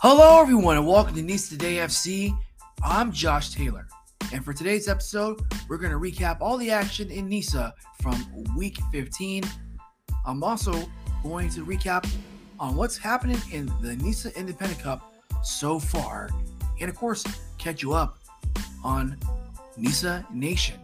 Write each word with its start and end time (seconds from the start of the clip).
Hello, 0.00 0.40
everyone, 0.40 0.76
and 0.76 0.86
welcome 0.86 1.16
to 1.16 1.22
NISA 1.22 1.50
Today 1.50 1.74
FC. 1.78 2.32
I'm 2.84 3.10
Josh 3.10 3.52
Taylor, 3.52 3.88
and 4.32 4.44
for 4.44 4.52
today's 4.52 4.86
episode, 4.86 5.40
we're 5.68 5.76
going 5.76 5.90
to 5.90 5.98
recap 5.98 6.40
all 6.40 6.56
the 6.56 6.70
action 6.70 7.10
in 7.10 7.28
NISA 7.28 7.74
from 8.00 8.24
week 8.56 8.78
15. 8.92 9.42
I'm 10.24 10.44
also 10.44 10.88
going 11.24 11.50
to 11.50 11.66
recap 11.66 12.08
on 12.60 12.76
what's 12.76 12.96
happening 12.96 13.40
in 13.50 13.66
the 13.82 13.96
NISA 13.96 14.38
Independent 14.38 14.80
Cup 14.80 15.12
so 15.42 15.80
far, 15.80 16.30
and 16.80 16.88
of 16.88 16.94
course, 16.94 17.24
catch 17.58 17.82
you 17.82 17.92
up 17.92 18.20
on 18.84 19.18
NISA 19.76 20.24
Nation. 20.32 20.78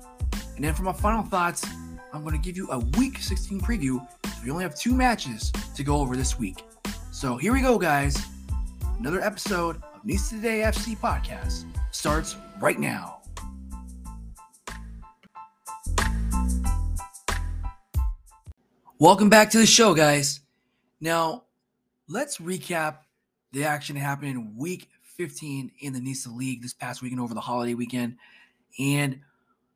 And 0.56 0.64
then 0.64 0.74
for 0.74 0.82
my 0.82 0.92
final 0.92 1.22
thoughts, 1.22 1.64
I'm 2.12 2.24
going 2.24 2.34
to 2.34 2.44
give 2.44 2.56
you 2.56 2.68
a 2.72 2.80
week 2.98 3.18
16 3.18 3.60
preview. 3.60 4.04
We 4.44 4.50
only 4.50 4.64
have 4.64 4.74
two 4.74 4.92
matches 4.92 5.52
to 5.76 5.84
go 5.84 5.98
over 5.98 6.16
this 6.16 6.36
week. 6.36 6.64
So 7.12 7.36
here 7.36 7.52
we 7.52 7.60
go, 7.60 7.78
guys. 7.78 8.34
Another 8.98 9.20
episode 9.20 9.76
of 9.76 10.04
NISA 10.04 10.36
Today 10.36 10.60
FC 10.60 10.96
podcast 10.96 11.64
starts 11.91 12.37
right 12.60 12.78
now. 12.78 13.20
Welcome 18.98 19.28
back 19.28 19.50
to 19.50 19.59
the 19.59 19.66
show, 19.66 19.95
guys. 19.95 20.41
Now, 21.00 21.42
let's 22.09 22.38
recap 22.38 22.98
the 23.52 23.64
action 23.64 23.96
happening 23.96 24.36
in 24.36 24.56
week 24.56 24.88
15 25.02 25.72
in 25.80 25.92
the 25.92 26.00
NISA 26.00 26.30
League 26.30 26.62
this 26.62 26.72
past 26.72 27.02
weekend 27.02 27.20
over 27.20 27.34
the 27.34 27.41
holiday 27.41 27.74
weekend. 27.74 28.16
And 28.78 29.20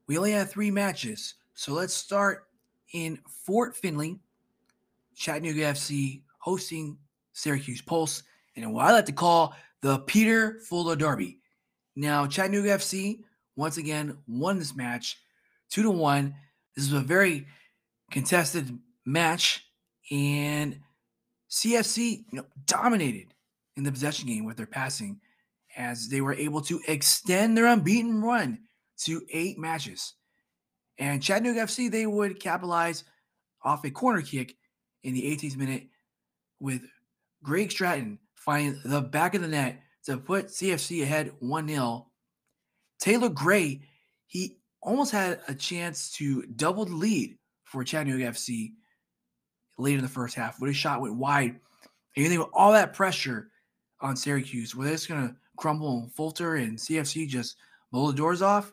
we 0.06 0.16
only 0.16 0.32
had 0.32 0.48
three 0.48 0.70
matches. 0.70 1.34
So 1.54 1.72
let's 1.72 1.92
start 1.92 2.46
in 2.92 3.18
Fort 3.28 3.76
Finley, 3.76 4.20
Chattanooga 5.16 5.72
FC 5.72 6.22
hosting 6.38 6.96
Syracuse 7.32 7.82
Pulse, 7.82 8.22
and 8.62 8.72
what 8.72 8.86
I 8.86 8.92
like 8.92 9.06
to 9.06 9.12
call 9.12 9.54
the 9.82 9.98
Peter 10.00 10.60
Fuller 10.60 10.96
Derby. 10.96 11.40
Now, 11.96 12.26
Chattanooga 12.26 12.76
FC 12.76 13.20
once 13.56 13.76
again 13.76 14.18
won 14.26 14.58
this 14.58 14.74
match 14.74 15.18
two 15.70 15.82
to 15.82 15.90
one. 15.90 16.34
This 16.74 16.86
is 16.86 16.92
a 16.92 17.00
very 17.00 17.46
contested 18.10 18.78
match, 19.04 19.64
and 20.10 20.78
CFC 21.50 22.24
you 22.30 22.38
know, 22.38 22.46
dominated 22.66 23.34
in 23.76 23.84
the 23.84 23.92
possession 23.92 24.26
game 24.26 24.44
with 24.44 24.56
their 24.56 24.66
passing 24.66 25.20
as 25.76 26.08
they 26.08 26.20
were 26.20 26.34
able 26.34 26.60
to 26.62 26.80
extend 26.88 27.56
their 27.56 27.66
unbeaten 27.66 28.22
run 28.22 28.58
to 28.98 29.22
eight 29.32 29.58
matches. 29.58 30.14
And 30.98 31.22
Chattanooga 31.22 31.60
FC, 31.60 31.90
they 31.90 32.06
would 32.06 32.40
capitalize 32.40 33.04
off 33.62 33.84
a 33.84 33.90
corner 33.90 34.22
kick 34.22 34.56
in 35.04 35.14
the 35.14 35.22
18th 35.22 35.56
minute 35.56 35.86
with 36.60 36.82
Greg 37.42 37.70
Stratton 37.70 38.18
finding 38.44 38.80
the 38.84 39.00
back 39.00 39.34
of 39.34 39.42
the 39.42 39.48
net 39.48 39.82
to 40.04 40.16
put 40.16 40.46
CFC 40.46 41.02
ahead 41.02 41.32
1 41.40 41.68
0. 41.68 42.06
Taylor 42.98 43.28
Gray, 43.28 43.82
he 44.26 44.58
almost 44.80 45.12
had 45.12 45.40
a 45.48 45.54
chance 45.54 46.10
to 46.12 46.42
double 46.56 46.84
the 46.84 46.94
lead 46.94 47.36
for 47.64 47.84
Chattanooga 47.84 48.30
FC 48.30 48.72
late 49.76 49.96
in 49.96 50.02
the 50.02 50.08
first 50.08 50.34
half, 50.34 50.58
but 50.58 50.66
his 50.66 50.76
shot 50.76 51.00
went 51.00 51.16
wide. 51.16 51.60
And 52.16 52.24
you 52.24 52.28
think 52.28 52.40
with 52.40 52.50
all 52.52 52.72
that 52.72 52.94
pressure 52.94 53.50
on 54.00 54.16
Syracuse, 54.16 54.74
where 54.74 54.88
it's 54.88 55.06
going 55.06 55.28
to 55.28 55.36
crumble 55.56 56.00
and 56.00 56.12
falter 56.12 56.56
and 56.56 56.78
CFC 56.78 57.28
just 57.28 57.56
blow 57.92 58.10
the 58.10 58.16
doors 58.16 58.42
off, 58.42 58.72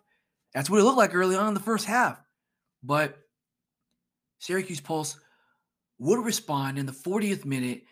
that's 0.53 0.69
what 0.69 0.79
it 0.79 0.83
looked 0.83 0.97
like 0.97 1.13
early 1.13 1.35
on 1.35 1.49
in 1.49 1.53
the 1.53 1.59
first 1.59 1.85
half. 1.85 2.19
But 2.81 3.17
Syracuse 4.39 4.79
Pulse 4.79 5.19
would 5.99 6.23
respond 6.23 6.77
in 6.77 6.85
the 6.85 6.91
40th 6.91 7.45
minute 7.45 7.83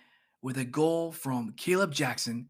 with 0.43 0.57
a 0.57 0.65
goal 0.65 1.11
from 1.11 1.53
Caleb 1.57 1.91
Jackson 1.91 2.49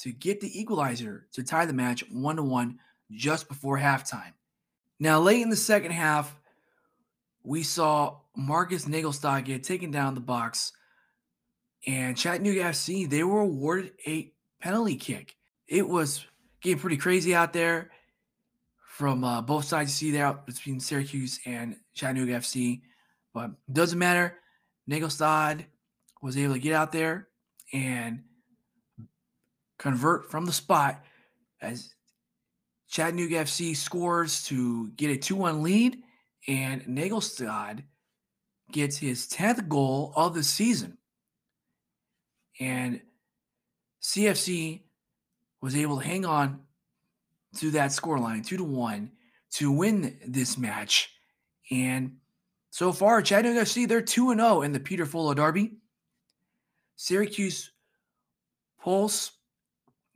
to 0.00 0.12
get 0.12 0.40
the 0.40 0.60
equalizer 0.60 1.26
to 1.32 1.42
tie 1.42 1.64
the 1.64 1.72
match 1.72 2.04
1 2.10 2.36
to 2.36 2.42
1 2.42 2.78
just 3.12 3.48
before 3.48 3.78
halftime. 3.78 4.32
Now, 5.00 5.20
late 5.20 5.40
in 5.40 5.48
the 5.48 5.56
second 5.56 5.92
half, 5.92 6.36
we 7.44 7.62
saw 7.62 8.18
Markus 8.36 8.84
Naglestad 8.84 9.44
get 9.44 9.62
taken 9.62 9.90
down 9.90 10.14
the 10.14 10.20
box, 10.20 10.72
and 11.86 12.16
Chattanooga 12.16 12.64
FC, 12.64 13.08
they 13.08 13.22
were 13.22 13.40
awarded 13.40 13.92
a 14.06 14.32
penalty 14.60 14.96
kick. 14.96 15.36
It 15.68 15.88
was 15.88 16.26
getting 16.60 16.80
pretty 16.80 16.96
crazy 16.96 17.34
out 17.34 17.52
there 17.52 17.92
from 18.84 19.22
uh, 19.22 19.40
both 19.40 19.64
sides. 19.64 20.02
You 20.02 20.08
see 20.08 20.16
there 20.16 20.32
between 20.32 20.80
Syracuse 20.80 21.38
and 21.46 21.76
Chattanooga 21.94 22.32
FC, 22.32 22.82
but 23.32 23.52
doesn't 23.72 23.98
matter. 23.98 24.38
Naglestad 24.90 25.64
was 26.22 26.36
able 26.36 26.54
to 26.54 26.60
get 26.60 26.72
out 26.72 26.92
there 26.92 27.28
and 27.72 28.22
convert 29.78 30.30
from 30.30 30.44
the 30.44 30.52
spot 30.52 31.04
as 31.60 31.94
Chattanooga 32.88 33.36
FC 33.44 33.76
scores 33.76 34.44
to 34.44 34.88
get 34.90 35.10
a 35.10 35.16
2 35.16 35.36
1 35.36 35.62
lead, 35.62 36.02
and 36.46 36.82
Naglestad 36.84 37.82
gets 38.72 38.96
his 38.96 39.26
10th 39.28 39.68
goal 39.68 40.12
of 40.16 40.34
the 40.34 40.42
season. 40.42 40.98
And 42.60 43.00
CFC 44.02 44.82
was 45.60 45.76
able 45.76 46.00
to 46.00 46.06
hang 46.06 46.24
on 46.24 46.60
to 47.56 47.70
that 47.72 47.90
scoreline, 47.90 48.46
two 48.46 48.56
to 48.56 48.64
one, 48.64 49.10
to 49.52 49.70
win 49.70 50.18
this 50.26 50.58
match. 50.58 51.12
And 51.70 52.16
so 52.70 52.92
far, 52.92 53.22
Chattanooga 53.22 53.62
FC, 53.62 53.88
they're 53.88 54.02
2 54.02 54.34
0 54.34 54.62
in 54.62 54.72
the 54.72 54.80
Peter 54.80 55.06
Fuller 55.06 55.34
Derby. 55.34 55.72
Syracuse 56.98 57.70
Pulse, 58.82 59.30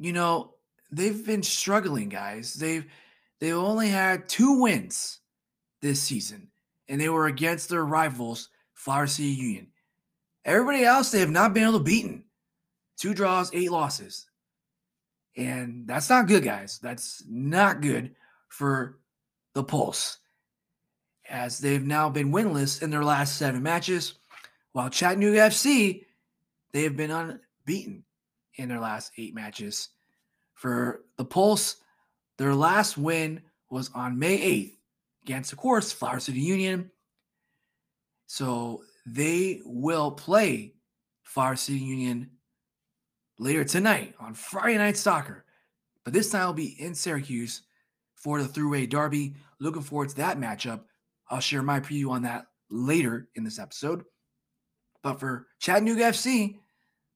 you 0.01 0.13
know, 0.13 0.55
they've 0.91 1.25
been 1.25 1.45
struggling, 1.45 2.09
guys. 2.09 2.55
They've 2.55 2.85
they've 3.41 3.55
only 3.55 3.89
had 3.89 4.29
two 4.29 4.61
wins 4.61 5.21
this 5.81 6.03
season, 6.03 6.49
and 6.89 7.01
they 7.01 7.09
were 7.09 7.29
against 7.29 7.69
their 7.69 7.85
rivals, 7.85 8.49
Flower 8.75 9.07
City 9.07 9.29
Union. 9.29 9.69
Everybody 10.45 10.83
else, 10.83 11.13
they 11.13 11.21
have 11.21 11.31
not 11.31 11.55
been 11.55 11.63
able 11.63 11.79
to 11.79 11.85
beaten. 11.85 12.25
Two 12.99 13.15
draws, 13.15 13.55
eight 13.55 13.71
losses. 13.71 14.27
And 15.37 15.87
that's 15.87 16.11
not 16.11 16.27
good, 16.27 16.43
guys. 16.43 16.81
That's 16.83 17.23
not 17.29 17.81
good 17.81 18.17
for 18.49 18.99
the 19.55 19.63
Pulse, 19.63 20.19
as 21.31 21.59
they've 21.59 21.87
now 21.87 22.11
been 22.11 22.33
winless 22.33 22.83
in 22.83 22.91
their 22.91 23.05
last 23.05 23.39
seven 23.39 23.63
matches, 23.63 24.15
while 24.73 24.91
Chattanooga 24.91 25.39
FC, 25.39 26.07
they 26.73 26.83
have 26.85 26.97
been 26.97 27.11
unbeaten 27.11 28.05
in 28.57 28.69
their 28.69 28.81
last 28.81 29.13
eight 29.19 29.35
matches. 29.35 29.91
For 30.55 31.05
the 31.17 31.25
Pulse, 31.25 31.77
their 32.39 32.55
last 32.55 32.97
win 32.97 33.43
was 33.71 33.91
on 33.95 34.19
May 34.19 34.39
8th 34.39 34.77
against, 35.25 35.53
of 35.53 35.59
course, 35.59 35.93
Flower 35.93 36.21
City 36.21 36.41
Union. 36.41 36.91
So 38.27 38.83
they 39.07 39.61
will 39.65 40.11
play 40.11 40.75
Flower 41.23 41.57
City 41.57 41.79
Union 41.79 42.31
later 43.39 43.65
tonight 43.65 44.15
on 44.21 44.35
Friday 44.35 44.79
Night 44.79 44.97
Soccer. 44.97 45.45
But 46.05 46.13
this 46.13 46.31
time 46.31 46.47
will 46.47 46.55
be 46.55 46.77
in 46.79 46.95
Syracuse 46.95 47.63
for 48.15 48.43
the 48.43 48.49
Thruway 48.49 48.89
Derby. 48.89 49.35
Looking 49.61 49.83
forward 49.83 50.11
to 50.11 50.17
that 50.17 50.39
matchup. 50.39 50.81
I'll 51.29 51.41
share 51.41 51.63
my 51.63 51.81
preview 51.81 52.11
on 52.11 52.23
that 52.23 52.47
later 52.71 53.29
in 53.35 53.45
this 53.45 53.59
episode. 53.59 54.05
But 55.03 55.19
for 55.19 55.47
Chattanooga 55.59 56.05
FC, 56.05 56.59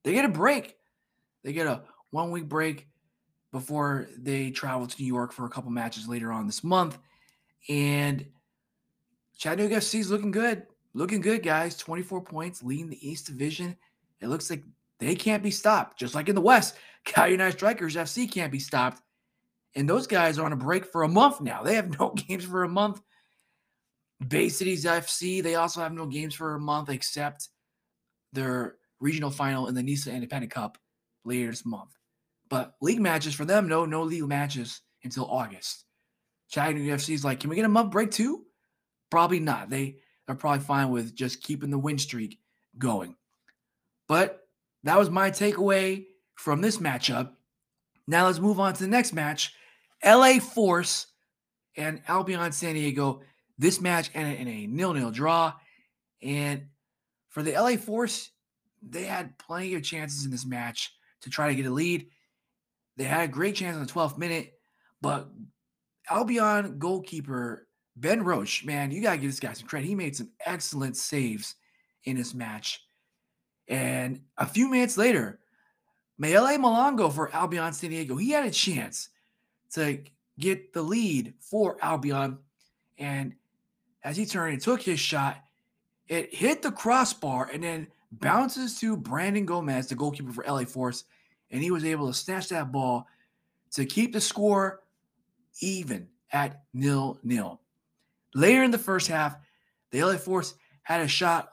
they 0.06 0.12
get 0.12 0.24
a 0.24 0.28
break. 0.28 0.76
They 1.42 1.52
get 1.52 1.66
a 1.66 1.82
one 2.12 2.30
week 2.30 2.48
break 2.48 2.86
before 3.50 4.06
they 4.16 4.52
travel 4.52 4.86
to 4.86 5.02
New 5.02 5.08
York 5.08 5.32
for 5.32 5.46
a 5.46 5.48
couple 5.48 5.72
matches 5.72 6.06
later 6.06 6.30
on 6.30 6.46
this 6.46 6.62
month. 6.62 6.96
And 7.68 8.24
Chattanooga 9.36 9.78
FC 9.78 9.98
is 9.98 10.10
looking 10.10 10.30
good. 10.30 10.62
Looking 10.94 11.20
good, 11.20 11.42
guys. 11.42 11.76
24 11.76 12.22
points, 12.22 12.62
leading 12.62 12.88
the 12.88 13.08
East 13.08 13.26
Division. 13.26 13.76
It 14.20 14.28
looks 14.28 14.48
like 14.48 14.62
they 15.00 15.16
can't 15.16 15.42
be 15.42 15.50
stopped. 15.50 15.98
Just 15.98 16.14
like 16.14 16.28
in 16.28 16.36
the 16.36 16.40
West, 16.40 16.76
Cal 17.04 17.26
United 17.26 17.58
Strikers 17.58 17.96
FC 17.96 18.30
can't 18.30 18.52
be 18.52 18.60
stopped. 18.60 19.02
And 19.74 19.90
those 19.90 20.06
guys 20.06 20.38
are 20.38 20.46
on 20.46 20.52
a 20.52 20.56
break 20.56 20.86
for 20.86 21.02
a 21.02 21.08
month 21.08 21.40
now. 21.40 21.64
They 21.64 21.74
have 21.74 21.98
no 21.98 22.10
games 22.10 22.44
for 22.44 22.62
a 22.62 22.68
month. 22.68 23.02
Bay 24.24 24.50
Cities 24.50 24.84
FC, 24.84 25.42
they 25.42 25.56
also 25.56 25.80
have 25.80 25.92
no 25.92 26.06
games 26.06 26.32
for 26.32 26.54
a 26.54 26.60
month 26.60 26.90
except 26.90 27.48
their 28.32 28.76
regional 29.00 29.30
final 29.30 29.68
in 29.68 29.74
the 29.74 29.82
NISA 29.82 30.12
Independent 30.12 30.52
Cup 30.52 30.78
later 31.24 31.50
this 31.50 31.66
month. 31.66 31.96
But 32.48 32.74
league 32.80 33.00
matches 33.00 33.34
for 33.34 33.44
them, 33.44 33.68
no, 33.68 33.84
no 33.84 34.02
league 34.02 34.26
matches 34.26 34.80
until 35.02 35.26
August. 35.26 35.84
Chattanooga 36.48 36.96
FC 36.96 37.14
is 37.14 37.24
like, 37.24 37.40
can 37.40 37.50
we 37.50 37.56
get 37.56 37.64
a 37.64 37.68
month 37.68 37.90
break 37.90 38.10
too? 38.10 38.44
Probably 39.10 39.40
not. 39.40 39.68
They 39.70 39.96
are 40.28 40.34
probably 40.34 40.64
fine 40.64 40.90
with 40.90 41.14
just 41.14 41.42
keeping 41.42 41.70
the 41.70 41.78
win 41.78 41.98
streak 41.98 42.38
going. 42.78 43.16
But 44.08 44.46
that 44.84 44.98
was 44.98 45.10
my 45.10 45.30
takeaway 45.30 46.06
from 46.36 46.60
this 46.60 46.78
matchup. 46.78 47.32
Now 48.06 48.26
let's 48.26 48.38
move 48.38 48.60
on 48.60 48.74
to 48.74 48.80
the 48.80 48.88
next 48.88 49.12
match. 49.12 49.54
LA 50.04 50.38
Force 50.38 51.06
and 51.76 52.00
Albion 52.06 52.52
San 52.52 52.74
Diego. 52.74 53.22
This 53.58 53.80
match 53.80 54.10
ended 54.14 54.40
in 54.40 54.48
a 54.48 54.66
nil-nil 54.66 55.10
draw. 55.10 55.54
And 56.22 56.66
for 57.30 57.42
the 57.42 57.52
LA 57.52 57.76
Force, 57.76 58.30
they 58.88 59.04
had 59.04 59.38
plenty 59.38 59.74
of 59.74 59.82
chances 59.82 60.24
in 60.24 60.30
this 60.30 60.46
match 60.46 60.92
to 61.22 61.30
try 61.30 61.48
to 61.48 61.54
get 61.54 61.66
a 61.66 61.70
lead. 61.70 62.08
They 62.96 63.04
had 63.04 63.28
a 63.28 63.32
great 63.32 63.56
chance 63.56 63.76
in 63.76 63.84
the 63.84 63.92
12th 63.92 64.18
minute, 64.18 64.54
but 65.00 65.28
Albion 66.08 66.78
goalkeeper 66.78 67.66
Ben 67.96 68.22
Roche, 68.22 68.64
man, 68.64 68.90
you 68.90 69.02
gotta 69.02 69.18
give 69.18 69.30
this 69.30 69.40
guy 69.40 69.52
some 69.54 69.66
credit. 69.66 69.86
He 69.86 69.94
made 69.94 70.14
some 70.14 70.30
excellent 70.44 70.96
saves 70.96 71.54
in 72.04 72.16
this 72.16 72.34
match. 72.34 72.82
And 73.68 74.20
a 74.36 74.46
few 74.46 74.68
minutes 74.68 74.96
later, 74.96 75.40
Maele 76.20 76.58
Malongo 76.58 77.12
for 77.12 77.34
Albion 77.34 77.72
San 77.72 77.90
Diego, 77.90 78.16
he 78.16 78.30
had 78.30 78.46
a 78.46 78.50
chance 78.50 79.08
to 79.72 80.02
get 80.38 80.72
the 80.72 80.82
lead 80.82 81.34
for 81.40 81.76
Albion. 81.82 82.38
And 82.98 83.34
as 84.04 84.16
he 84.16 84.26
turned 84.26 84.52
and 84.52 84.62
took 84.62 84.82
his 84.82 85.00
shot, 85.00 85.38
it 86.06 86.34
hit 86.34 86.62
the 86.62 86.70
crossbar 86.70 87.50
and 87.52 87.64
then 87.64 87.88
bounces 88.12 88.78
to 88.80 88.96
Brandon 88.96 89.46
Gomez, 89.46 89.88
the 89.88 89.94
goalkeeper 89.94 90.32
for 90.32 90.44
LA 90.44 90.64
Force, 90.64 91.04
and 91.50 91.62
he 91.62 91.70
was 91.70 91.84
able 91.84 92.08
to 92.08 92.14
snatch 92.14 92.48
that 92.48 92.72
ball 92.72 93.06
to 93.72 93.84
keep 93.84 94.12
the 94.12 94.20
score 94.20 94.82
even 95.60 96.08
at 96.32 96.62
nil 96.74 97.18
nil. 97.22 97.60
Later 98.34 98.62
in 98.62 98.70
the 98.70 98.78
first 98.78 99.08
half, 99.08 99.36
the 99.90 100.02
LA 100.02 100.16
Force 100.16 100.54
had 100.82 101.00
a 101.00 101.08
shot 101.08 101.52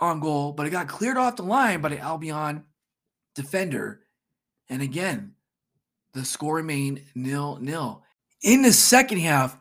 on 0.00 0.20
goal, 0.20 0.52
but 0.52 0.66
it 0.66 0.70
got 0.70 0.88
cleared 0.88 1.16
off 1.16 1.36
the 1.36 1.42
line 1.42 1.80
by 1.80 1.88
the 1.88 1.98
Albion 1.98 2.64
defender. 3.34 4.00
And 4.68 4.82
again, 4.82 5.34
the 6.12 6.24
score 6.24 6.56
remained 6.56 7.02
nil 7.14 7.58
nil. 7.60 8.02
In 8.42 8.62
the 8.62 8.72
second 8.72 9.18
half, 9.18 9.58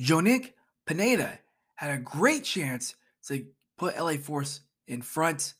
Jonik 0.00 0.52
Pineda 0.86 1.38
had 1.74 1.90
a 1.90 1.98
great 1.98 2.44
chance 2.44 2.94
to 3.26 3.44
put 3.76 3.98
LA 3.98 4.14
Force 4.14 4.60
in 4.86 5.02
front 5.02 5.54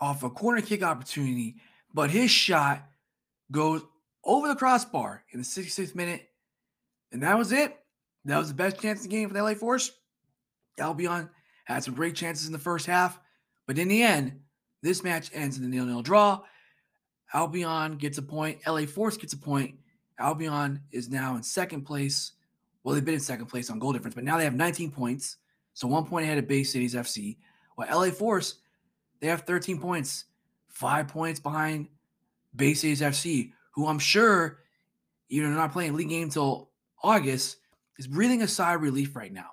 off 0.00 0.22
a 0.22 0.30
corner 0.30 0.60
kick 0.60 0.82
opportunity, 0.82 1.56
but 1.94 2.10
his 2.10 2.30
shot 2.30 2.86
goes 3.50 3.82
over 4.24 4.48
the 4.48 4.56
crossbar 4.56 5.24
in 5.30 5.38
the 5.38 5.44
66th 5.44 5.94
minute. 5.94 6.28
And 7.12 7.22
that 7.22 7.38
was 7.38 7.52
it. 7.52 7.76
That 8.24 8.38
was 8.38 8.48
the 8.48 8.54
best 8.54 8.80
chance 8.80 9.04
in 9.04 9.10
the 9.10 9.16
game 9.16 9.28
for 9.28 9.34
the 9.34 9.42
LA 9.42 9.54
Force. 9.54 9.92
Albion 10.78 11.30
had 11.64 11.84
some 11.84 11.94
great 11.94 12.14
chances 12.14 12.46
in 12.46 12.52
the 12.52 12.58
first 12.58 12.86
half, 12.86 13.18
but 13.66 13.78
in 13.78 13.88
the 13.88 14.02
end, 14.02 14.40
this 14.82 15.02
match 15.02 15.30
ends 15.32 15.58
in 15.58 15.64
a 15.64 15.68
nil-nil 15.68 16.02
draw. 16.02 16.40
Albion 17.32 17.96
gets 17.96 18.18
a 18.18 18.22
point. 18.22 18.58
LA 18.66 18.86
Force 18.86 19.16
gets 19.16 19.32
a 19.32 19.38
point. 19.38 19.76
Albion 20.18 20.80
is 20.92 21.08
now 21.08 21.36
in 21.36 21.42
second 21.42 21.82
place. 21.82 22.32
Well, 22.82 22.94
they've 22.94 23.04
been 23.04 23.14
in 23.14 23.20
second 23.20 23.46
place 23.46 23.70
on 23.70 23.78
goal 23.78 23.92
difference, 23.92 24.14
but 24.14 24.24
now 24.24 24.38
they 24.38 24.44
have 24.44 24.54
19 24.54 24.90
points. 24.90 25.36
So 25.74 25.88
one 25.88 26.06
point 26.06 26.24
ahead 26.24 26.38
of 26.38 26.48
Bay 26.48 26.62
Cities 26.62 26.94
FC. 26.94 27.36
While 27.74 27.88
LA 28.00 28.10
Force, 28.10 28.56
they 29.20 29.28
have 29.28 29.42
13 29.42 29.80
points, 29.80 30.24
five 30.68 31.08
points 31.08 31.40
behind 31.40 31.88
Bay 32.54 32.74
Cities 32.74 33.00
FC, 33.00 33.52
who 33.72 33.86
I'm 33.86 33.98
sure, 33.98 34.60
even 35.28 35.52
though 35.52 35.58
not 35.58 35.72
playing 35.72 35.94
league 35.94 36.08
game 36.08 36.24
until 36.24 36.70
August, 37.02 37.58
is 37.98 38.06
breathing 38.06 38.42
a 38.42 38.48
sigh 38.48 38.74
of 38.74 38.82
relief 38.82 39.16
right 39.16 39.32
now. 39.32 39.50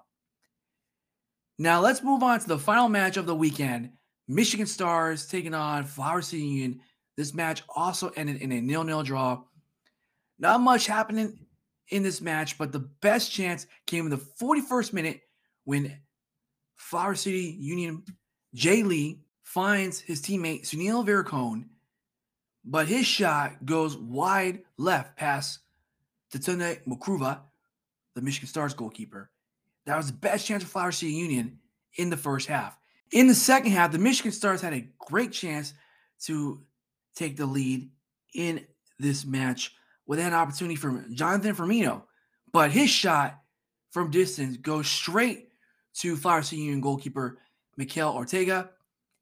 Now 1.59 1.81
let's 1.81 2.03
move 2.03 2.23
on 2.23 2.39
to 2.39 2.47
the 2.47 2.57
final 2.57 2.89
match 2.89 3.17
of 3.17 3.25
the 3.25 3.35
weekend. 3.35 3.91
Michigan 4.27 4.65
Stars 4.65 5.27
taking 5.27 5.53
on 5.53 5.83
Flower 5.83 6.21
City 6.21 6.43
Union. 6.43 6.81
This 7.15 7.33
match 7.33 7.63
also 7.75 8.09
ended 8.15 8.41
in 8.41 8.51
a 8.51 8.61
nil-nil 8.61 9.03
draw. 9.03 9.43
Not 10.39 10.61
much 10.61 10.87
happening 10.87 11.45
in 11.89 12.01
this 12.01 12.21
match, 12.21 12.57
but 12.57 12.71
the 12.71 12.79
best 12.79 13.31
chance 13.31 13.67
came 13.85 14.05
in 14.05 14.09
the 14.09 14.17
41st 14.17 14.93
minute 14.93 15.21
when 15.65 15.95
Flower 16.75 17.15
City 17.15 17.55
Union 17.59 18.03
Jay 18.53 18.83
Lee 18.83 19.21
finds 19.53 19.99
his 19.99 20.19
teammate 20.19 20.63
Sunil 20.63 21.05
Viracone, 21.05 21.65
but 22.65 22.87
his 22.87 23.05
shot 23.05 23.63
goes 23.63 23.95
wide 23.95 24.63
left 24.77 25.15
past 25.15 25.59
Tatunde 26.33 26.83
Makruva, 26.87 27.37
the 28.15 28.21
Michigan 28.21 28.47
Stars 28.47 28.73
goalkeeper. 28.73 29.29
That 29.85 29.95
was 29.95 30.07
the 30.07 30.13
best 30.13 30.47
chance 30.47 30.63
for 30.63 30.69
Flower 30.69 30.91
City 30.91 31.11
Union 31.11 31.59
in 31.97 32.09
the 32.09 32.17
first 32.17 32.47
half. 32.47 32.75
In 33.11 33.27
the 33.27 33.35
second 33.35 33.73
half, 33.73 33.91
the 33.91 33.99
Michigan 33.99 34.31
Stars 34.31 34.59
had 34.59 34.73
a 34.73 34.87
great 34.97 35.31
chance 35.31 35.75
to 36.21 36.63
take 37.13 37.37
the 37.37 37.45
lead 37.45 37.91
in 38.33 38.65
this 38.97 39.23
match 39.23 39.75
with 40.07 40.17
an 40.17 40.33
opportunity 40.33 40.75
from 40.75 41.13
Jonathan 41.13 41.55
Firmino, 41.55 42.01
but 42.51 42.71
his 42.71 42.89
shot 42.89 43.39
from 43.91 44.09
distance 44.09 44.57
goes 44.57 44.87
straight 44.87 45.49
to 45.97 46.15
Flower 46.15 46.41
City 46.41 46.63
Union 46.63 46.81
goalkeeper 46.81 47.37
Mikel 47.77 48.15
Ortega. 48.15 48.71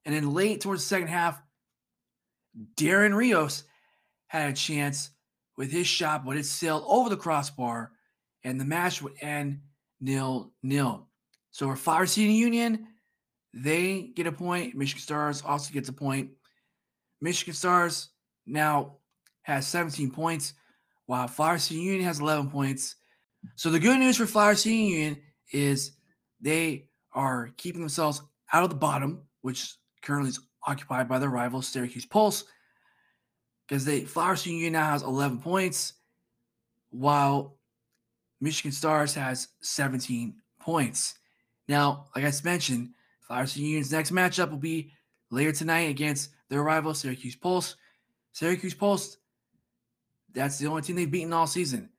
And 0.05 0.15
then 0.15 0.33
late 0.33 0.61
towards 0.61 0.81
the 0.81 0.87
second 0.87 1.07
half, 1.07 1.41
Darren 2.75 3.15
Rios 3.15 3.63
had 4.27 4.49
a 4.49 4.53
chance 4.53 5.11
with 5.57 5.71
his 5.71 5.87
shot, 5.87 6.25
but 6.25 6.37
it 6.37 6.45
sailed 6.45 6.83
over 6.87 7.09
the 7.09 7.17
crossbar, 7.17 7.91
and 8.43 8.59
the 8.59 8.65
match 8.65 9.01
would 9.01 9.13
end 9.21 9.61
nil 9.99 10.51
nil. 10.63 11.07
So 11.51 11.67
for 11.67 11.75
Flower 11.75 12.05
City 12.05 12.33
Union, 12.33 12.87
they 13.53 14.11
get 14.15 14.27
a 14.27 14.31
point. 14.31 14.75
Michigan 14.75 15.01
Stars 15.01 15.43
also 15.45 15.73
gets 15.73 15.89
a 15.89 15.93
point. 15.93 16.31
Michigan 17.19 17.53
Stars 17.53 18.09
now 18.45 18.97
has 19.43 19.67
17 19.67 20.11
points, 20.11 20.53
while 21.05 21.27
Flower 21.27 21.57
City 21.57 21.81
Union 21.81 22.05
has 22.05 22.19
11 22.19 22.49
points. 22.49 22.95
So 23.55 23.69
the 23.69 23.79
good 23.79 23.99
news 23.99 24.17
for 24.17 24.25
Flower 24.25 24.55
City 24.55 24.75
Union 24.75 25.17
is 25.51 25.91
they 26.39 26.87
are 27.13 27.51
keeping 27.57 27.81
themselves 27.81 28.21
out 28.53 28.63
of 28.63 28.69
the 28.69 28.75
bottom, 28.75 29.23
which 29.41 29.75
currently 30.01 30.29
is 30.29 30.39
occupied 30.65 31.07
by 31.07 31.19
their 31.19 31.29
rival 31.29 31.61
Syracuse 31.61 32.05
Pulse, 32.05 32.43
because 33.67 33.85
they 33.85 34.01
Flower 34.01 34.35
City 34.35 34.55
Union 34.55 34.73
now 34.73 34.91
has 34.91 35.01
11 35.03 35.39
points, 35.39 35.93
while 36.89 37.57
Michigan 38.39 38.71
Stars 38.71 39.13
has 39.13 39.49
17 39.61 40.35
points. 40.59 41.15
Now, 41.67 42.07
like 42.15 42.25
I 42.25 42.31
mentioned, 42.43 42.89
Flower 43.21 43.45
City 43.45 43.65
Union's 43.65 43.91
next 43.91 44.11
matchup 44.11 44.49
will 44.49 44.57
be 44.57 44.91
later 45.29 45.51
tonight 45.51 45.89
against 45.89 46.31
their 46.49 46.63
rival 46.63 46.93
Syracuse 46.93 47.35
Pulse. 47.35 47.75
Syracuse 48.33 48.73
Pulse, 48.73 49.17
that's 50.33 50.57
the 50.57 50.67
only 50.67 50.81
team 50.81 50.95
they've 50.95 51.09
beaten 51.09 51.33
all 51.33 51.47
season. 51.47 51.89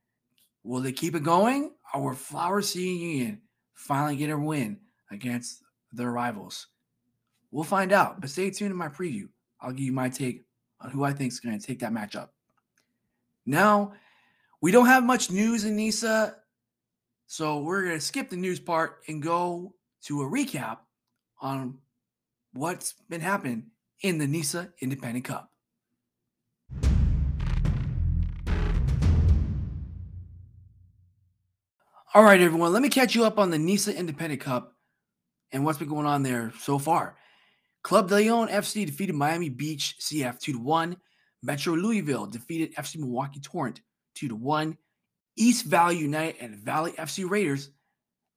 Will 0.65 0.81
they 0.81 0.93
keep 0.93 1.15
it 1.15 1.23
going, 1.23 1.73
or 1.95 2.03
will 2.03 2.15
Flower 2.15 2.63
City 2.63 2.85
Union 2.85 3.43
finally 3.75 4.17
get 4.17 4.31
a 4.31 4.39
win 4.39 4.79
against 5.11 5.63
their 5.93 6.11
rivals? 6.11 6.67
We'll 7.53 7.65
find 7.65 7.93
out. 7.93 8.21
But 8.21 8.31
stay 8.31 8.51
tuned 8.51 8.73
in 8.73 8.77
my 8.77 8.89
preview. 8.89 9.29
I'll 9.61 9.71
give 9.71 9.85
you 9.85 9.93
my 9.93 10.09
take 10.09 10.45
on 10.81 10.91
who 10.91 11.05
I 11.05 11.13
think 11.13 11.31
is 11.31 11.39
going 11.39 11.59
to 11.59 11.65
take 11.65 11.79
that 11.81 11.93
matchup. 11.93 12.31
Now, 13.47 13.93
we 14.61 14.73
don't 14.73 14.87
have 14.87 15.05
much 15.05 15.31
news 15.31 15.65
in 15.65 15.77
NISA, 15.77 16.37
so 17.27 17.61
we're 17.61 17.85
going 17.85 17.95
to 17.95 18.01
skip 18.01 18.31
the 18.31 18.37
news 18.37 18.59
part 18.59 19.01
and 19.07 19.23
go 19.23 19.75
to 20.05 20.23
a 20.23 20.25
recap 20.25 20.79
on 21.41 21.79
what's 22.53 22.95
been 23.09 23.21
happening 23.21 23.67
in 24.01 24.19
the 24.19 24.27
NISA 24.27 24.73
Independent 24.81 25.25
Cup. 25.25 25.51
All 32.15 32.23
right, 32.23 32.41
everyone, 32.41 32.73
let 32.73 32.83
me 32.83 32.89
catch 32.89 33.15
you 33.15 33.25
up 33.25 33.39
on 33.39 33.51
the 33.51 33.59
NISA 33.59 33.97
Independent 33.97 34.41
Cup 34.41 34.77
and 35.51 35.65
what's 35.65 35.79
been 35.79 35.89
going 35.89 36.07
on 36.07 36.23
there 36.23 36.53
so 36.61 36.79
far. 36.79 37.17
Club 37.83 38.09
de 38.09 38.17
Leon 38.17 38.49
FC 38.49 38.87
defeated 38.87 39.15
Miami 39.15 39.49
Beach 39.49 39.97
CF 40.01 40.39
2 40.39 40.59
1. 40.59 40.97
Metro 41.43 41.75
Louisville 41.75 42.27
defeated 42.27 42.75
FC 42.77 42.97
Milwaukee 42.99 43.41
Torrent 43.41 43.81
2 44.15 44.29
to 44.29 44.37
1. 44.37 44.77
East 45.37 45.65
Valley 45.65 45.99
United 45.99 46.37
and 46.41 46.57
Valley 46.59 46.93
FC 46.93 47.29
Raiders. 47.29 47.71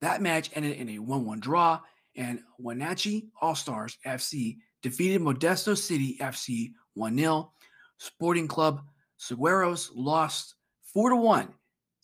That 0.01 0.21
match 0.21 0.49
ended 0.53 0.77
in 0.77 0.89
a 0.89 0.99
1 0.99 1.25
1 1.25 1.39
draw. 1.39 1.79
And 2.15 2.39
Wenatchee 2.57 3.29
All 3.41 3.55
Stars 3.55 3.97
FC 4.05 4.57
defeated 4.81 5.21
Modesto 5.21 5.77
City 5.77 6.17
FC 6.19 6.71
1 6.95 7.17
0. 7.17 7.51
Sporting 7.97 8.47
Club 8.47 8.81
Saguaros 9.19 9.89
lost 9.93 10.55
4 10.93 11.11
to 11.11 11.15
1 11.17 11.53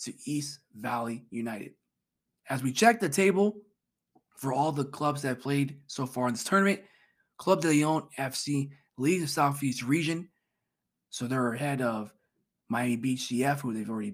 to 0.03 0.13
East 0.25 0.60
Valley 0.75 1.25
United. 1.31 1.74
As 2.50 2.62
we 2.62 2.71
check 2.71 3.00
the 3.00 3.10
table 3.10 3.57
for 4.38 4.53
all 4.53 4.71
the 4.71 4.86
clubs 4.86 5.21
that 5.21 5.39
played 5.39 5.79
so 5.88 6.05
far 6.05 6.27
in 6.27 6.33
this 6.33 6.43
tournament, 6.43 6.81
Club 7.41 7.62
de 7.62 7.69
Leon 7.69 8.07
FC 8.19 8.69
leads 9.00 9.24
the 9.24 9.27
Southeast 9.27 9.81
region. 9.81 10.29
So 11.10 11.25
they're 11.25 11.53
ahead 11.53 11.81
of 11.81 12.13
Miami 12.69 12.98
Beach 12.98 13.29
CF, 13.31 13.62
who 13.62 13.74
they've 13.74 13.89
already 13.89 14.13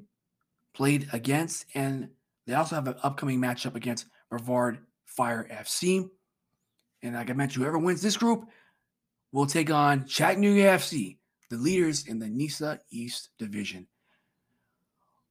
played 0.73 1.09
against. 1.11 1.65
And 1.75 2.11
they 2.45 2.53
also 2.53 2.75
have 2.75 2.87
an 2.87 2.95
upcoming 3.03 3.41
matchup 3.41 3.75
against 3.75 4.05
Brevard 4.29 4.79
Fire 5.03 5.45
FC. 5.51 6.09
And 7.03 7.15
like 7.15 7.29
I 7.29 7.33
mentioned, 7.33 7.61
whoever 7.61 7.77
wins 7.77 8.01
this 8.01 8.15
group 8.15 8.45
will 9.33 9.45
take 9.45 9.71
on 9.71 10.05
Chattanooga 10.05 10.61
FC, 10.61 11.17
the 11.49 11.57
leaders 11.57 12.07
in 12.07 12.19
the 12.19 12.29
NISA 12.29 12.79
East 12.91 13.31
Division. 13.37 13.87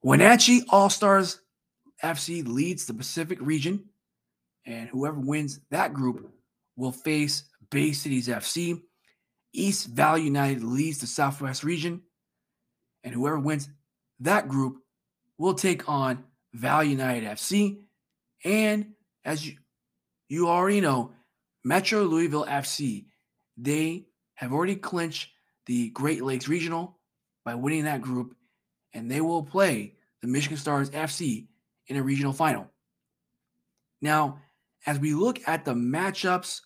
Wenatchee 0.02 0.64
All 0.68 0.90
Stars 0.90 1.40
FC 2.04 2.46
leads 2.46 2.84
the 2.84 2.92
Pacific 2.92 3.38
region, 3.40 3.86
and 4.66 4.90
whoever 4.90 5.18
wins 5.18 5.60
that 5.70 5.94
group 5.94 6.30
will 6.76 6.92
face 6.92 7.44
Bay 7.70 7.92
Cities 7.92 8.28
FC. 8.28 8.80
East 9.52 9.86
Valley 9.86 10.22
United 10.22 10.62
leads 10.62 10.98
the 10.98 11.06
Southwest 11.06 11.64
region, 11.64 12.02
And 13.02 13.14
whoever 13.14 13.38
wins 13.38 13.68
that 14.20 14.48
group 14.48 14.78
will 15.38 15.54
take 15.54 15.88
on 15.88 16.24
Valley 16.52 16.88
United 16.88 17.24
FC. 17.24 17.78
And 18.44 18.92
as 19.24 19.46
you, 19.46 19.56
you 20.28 20.48
already 20.48 20.80
know, 20.80 21.12
Metro 21.64 22.02
Louisville 22.02 22.46
FC, 22.46 23.06
they 23.56 24.06
have 24.34 24.52
already 24.52 24.76
clinched 24.76 25.30
the 25.66 25.90
Great 25.90 26.22
Lakes 26.22 26.48
Regional 26.48 26.98
by 27.44 27.54
winning 27.54 27.84
that 27.84 28.02
group, 28.02 28.36
and 28.92 29.10
they 29.10 29.20
will 29.20 29.42
play 29.42 29.94
the 30.20 30.28
Michigan 30.28 30.58
Stars 30.58 30.90
FC 30.90 31.46
in 31.88 31.96
a 31.96 32.02
regional 32.02 32.32
final. 32.32 32.70
Now, 34.00 34.38
as 34.86 34.98
we 34.98 35.14
look 35.14 35.40
at 35.48 35.64
the 35.64 35.74
matchups 35.74 36.60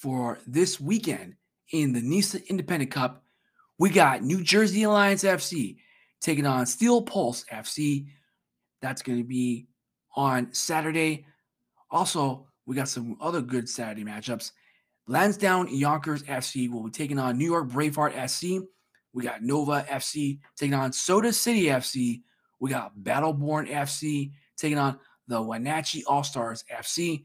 for 0.00 0.38
this 0.46 0.80
weekend 0.80 1.34
in 1.72 1.92
the 1.92 2.00
NISA 2.00 2.48
Independent 2.48 2.90
Cup, 2.90 3.22
we 3.78 3.90
got 3.90 4.22
New 4.22 4.42
Jersey 4.42 4.84
Alliance 4.84 5.24
FC 5.24 5.76
taking 6.20 6.46
on 6.46 6.64
Steel 6.64 7.02
Pulse 7.02 7.44
FC. 7.52 8.06
That's 8.80 9.02
going 9.02 9.18
to 9.18 9.24
be 9.24 9.66
on 10.16 10.52
Saturday. 10.52 11.26
Also, 11.90 12.46
we 12.64 12.76
got 12.76 12.88
some 12.88 13.16
other 13.20 13.42
good 13.42 13.68
Saturday 13.68 14.04
matchups. 14.04 14.52
Lansdowne 15.06 15.68
Yonkers 15.68 16.22
FC 16.22 16.70
will 16.70 16.84
be 16.84 16.90
taking 16.90 17.18
on 17.18 17.36
New 17.36 17.46
York 17.46 17.68
Braveheart 17.68 18.28
SC. 18.28 18.66
We 19.12 19.24
got 19.24 19.42
Nova 19.42 19.84
FC 19.88 20.38
taking 20.56 20.74
on 20.74 20.92
Soda 20.92 21.32
City 21.32 21.64
FC. 21.64 22.22
We 22.58 22.70
got 22.70 22.96
Battleborn 22.96 23.68
FC 23.68 24.32
taking 24.56 24.78
on 24.78 24.98
the 25.26 25.42
Wenatchee 25.42 26.04
All 26.04 26.22
Stars 26.22 26.64
FC. 26.72 27.24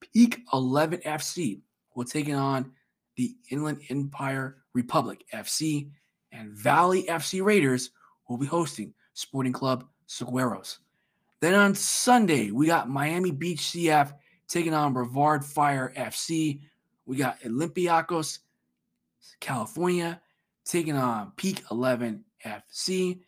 Peak 0.00 0.42
11 0.52 1.00
FC 1.00 1.60
will 1.98 2.04
taking 2.04 2.36
on 2.36 2.70
the 3.16 3.34
Inland 3.50 3.80
Empire 3.90 4.58
Republic 4.72 5.24
FC. 5.34 5.90
And 6.30 6.52
Valley 6.52 7.02
FC 7.04 7.44
Raiders 7.44 7.90
will 8.28 8.38
be 8.38 8.46
hosting 8.46 8.94
Sporting 9.14 9.52
Club 9.52 9.84
Saguaros. 10.08 10.78
Then 11.40 11.54
on 11.54 11.74
Sunday, 11.74 12.52
we 12.52 12.68
got 12.68 12.88
Miami 12.88 13.32
Beach 13.32 13.60
CF 13.60 14.12
taking 14.46 14.74
on 14.74 14.92
Brevard 14.92 15.44
Fire 15.44 15.92
FC. 15.96 16.60
We 17.04 17.16
got 17.16 17.40
Olympiacos, 17.40 18.38
California, 19.40 20.20
taking 20.64 20.96
on 20.96 21.32
Peak 21.36 21.64
11 21.70 22.24
FC. 22.46 23.20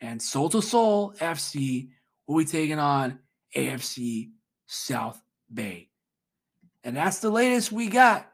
And 0.00 0.20
Soul 0.20 0.48
to 0.48 0.62
Soul 0.62 1.12
FC 1.18 1.90
will 2.26 2.38
be 2.38 2.44
taking 2.46 2.78
on 2.78 3.18
AFC 3.54 4.30
South 4.66 5.20
Bay. 5.52 5.90
And 6.84 6.94
that's 6.94 7.20
the 7.20 7.30
latest 7.30 7.72
we 7.72 7.88
got 7.88 8.30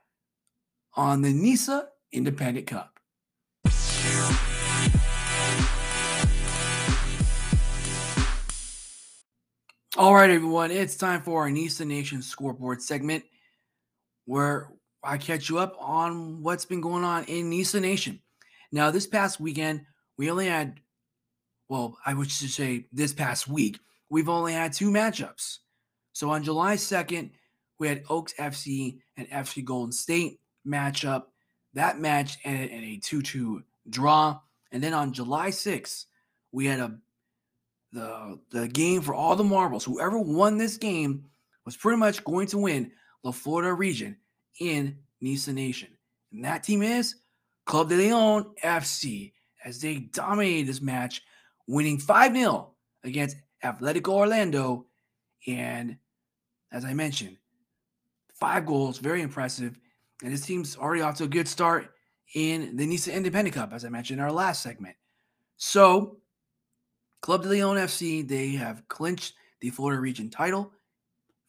on 0.95 1.23
the 1.23 1.33
NISA 1.33 1.89
Independent 2.11 2.67
Cup. 2.67 2.99
All 9.97 10.15
right, 10.15 10.31
everyone, 10.31 10.73
it's 10.73 10.97
time 10.97 11.23
for 11.23 11.43
our 11.43 11.51
NISA 11.51 11.85
Nation 11.85 12.23
scoreboard 12.23 12.83
segment 12.83 13.23
where 14.25 14.73
I 15.05 15.17
catch 15.17 15.49
you 15.49 15.59
up 15.59 15.77
on 15.79 16.43
what's 16.43 16.65
been 16.65 16.81
going 16.81 17.05
on 17.05 17.25
in 17.25 17.51
NISA 17.51 17.79
Nation. 17.79 18.21
Now, 18.73 18.91
this 18.91 19.07
past 19.07 19.39
weekend, 19.39 19.83
we 20.17 20.29
only 20.29 20.47
had, 20.47 20.81
well, 21.69 21.97
I 22.05 22.15
would 22.15 22.31
say 22.31 22.87
this 22.93 23.13
past 23.13 23.47
week, 23.47 23.79
we've 24.09 24.29
only 24.29 24.55
had 24.55 24.73
two 24.73 24.91
matchups. 24.91 25.59
So 26.13 26.31
on 26.31 26.43
July 26.43 26.75
2nd, 26.75 27.31
we 27.81 27.89
had 27.89 28.05
Oaks 28.09 28.35
FC 28.39 28.99
and 29.17 29.29
FC 29.31 29.65
Golden 29.65 29.91
State 29.91 30.39
matchup. 30.65 31.25
That 31.75 31.99
match 31.99 32.39
ended 32.45 32.71
in 32.71 32.85
a 32.85 32.99
2 32.99 33.23
2 33.23 33.63
draw. 33.89 34.39
And 34.71 34.83
then 34.83 34.93
on 34.93 35.13
July 35.13 35.49
6th, 35.49 36.05
we 36.53 36.67
had 36.67 36.79
a 36.79 36.99
the 37.93 38.39
the 38.53 38.69
game 38.69 39.01
for 39.01 39.15
all 39.15 39.35
the 39.35 39.43
marbles. 39.43 39.85
Whoever 39.85 40.19
won 40.19 40.59
this 40.59 40.77
game 40.77 41.25
was 41.65 41.77
pretty 41.77 41.99
much 41.99 42.23
going 42.23 42.47
to 42.49 42.59
win 42.59 42.93
the 43.25 43.33
Florida 43.33 43.73
region 43.73 44.17
in 44.61 44.99
Nisa 45.21 45.53
Nation. 45.53 45.89
And 46.33 46.45
that 46.45 46.63
team 46.63 46.83
is 46.83 47.17
Club 47.67 47.89
de 47.89 47.97
Leon 47.97 48.55
FC 48.63 49.33
as 49.65 49.81
they 49.81 49.97
dominated 49.97 50.69
this 50.69 50.81
match, 50.81 51.23
winning 51.67 51.99
5 51.99 52.35
0 52.35 52.75
against 53.05 53.37
Atletico 53.65 54.09
Orlando. 54.11 54.87
And 55.47 55.97
as 56.71 56.85
I 56.85 56.95
mentioned, 56.95 57.39
five 58.41 58.67
goals, 58.67 58.99
very 58.99 59.23
impressive. 59.23 59.79
And 60.23 60.33
this 60.33 60.45
team's 60.45 60.77
already 60.77 61.03
off 61.03 61.17
to 61.19 61.25
a 61.25 61.29
good 61.29 61.47
start 61.47 61.93
in 62.35 62.77
the 62.77 62.87
Nisa 62.87 63.13
Independent 63.13 63.55
Cup, 63.55 63.73
as 63.73 63.85
I 63.85 63.89
mentioned 63.89 64.19
in 64.19 64.25
our 64.25 64.33
last 64.33 64.63
segment. 64.63 64.97
So 65.57 66.21
Club 67.21 67.43
de 67.43 67.51
Leon 67.51 67.77
FC, 67.77 68.27
they 68.27 68.53
have 68.53 68.87
clinched 68.89 69.35
the 69.61 69.71
Florida 69.71 70.01
region 70.01 70.31
title 70.31 70.73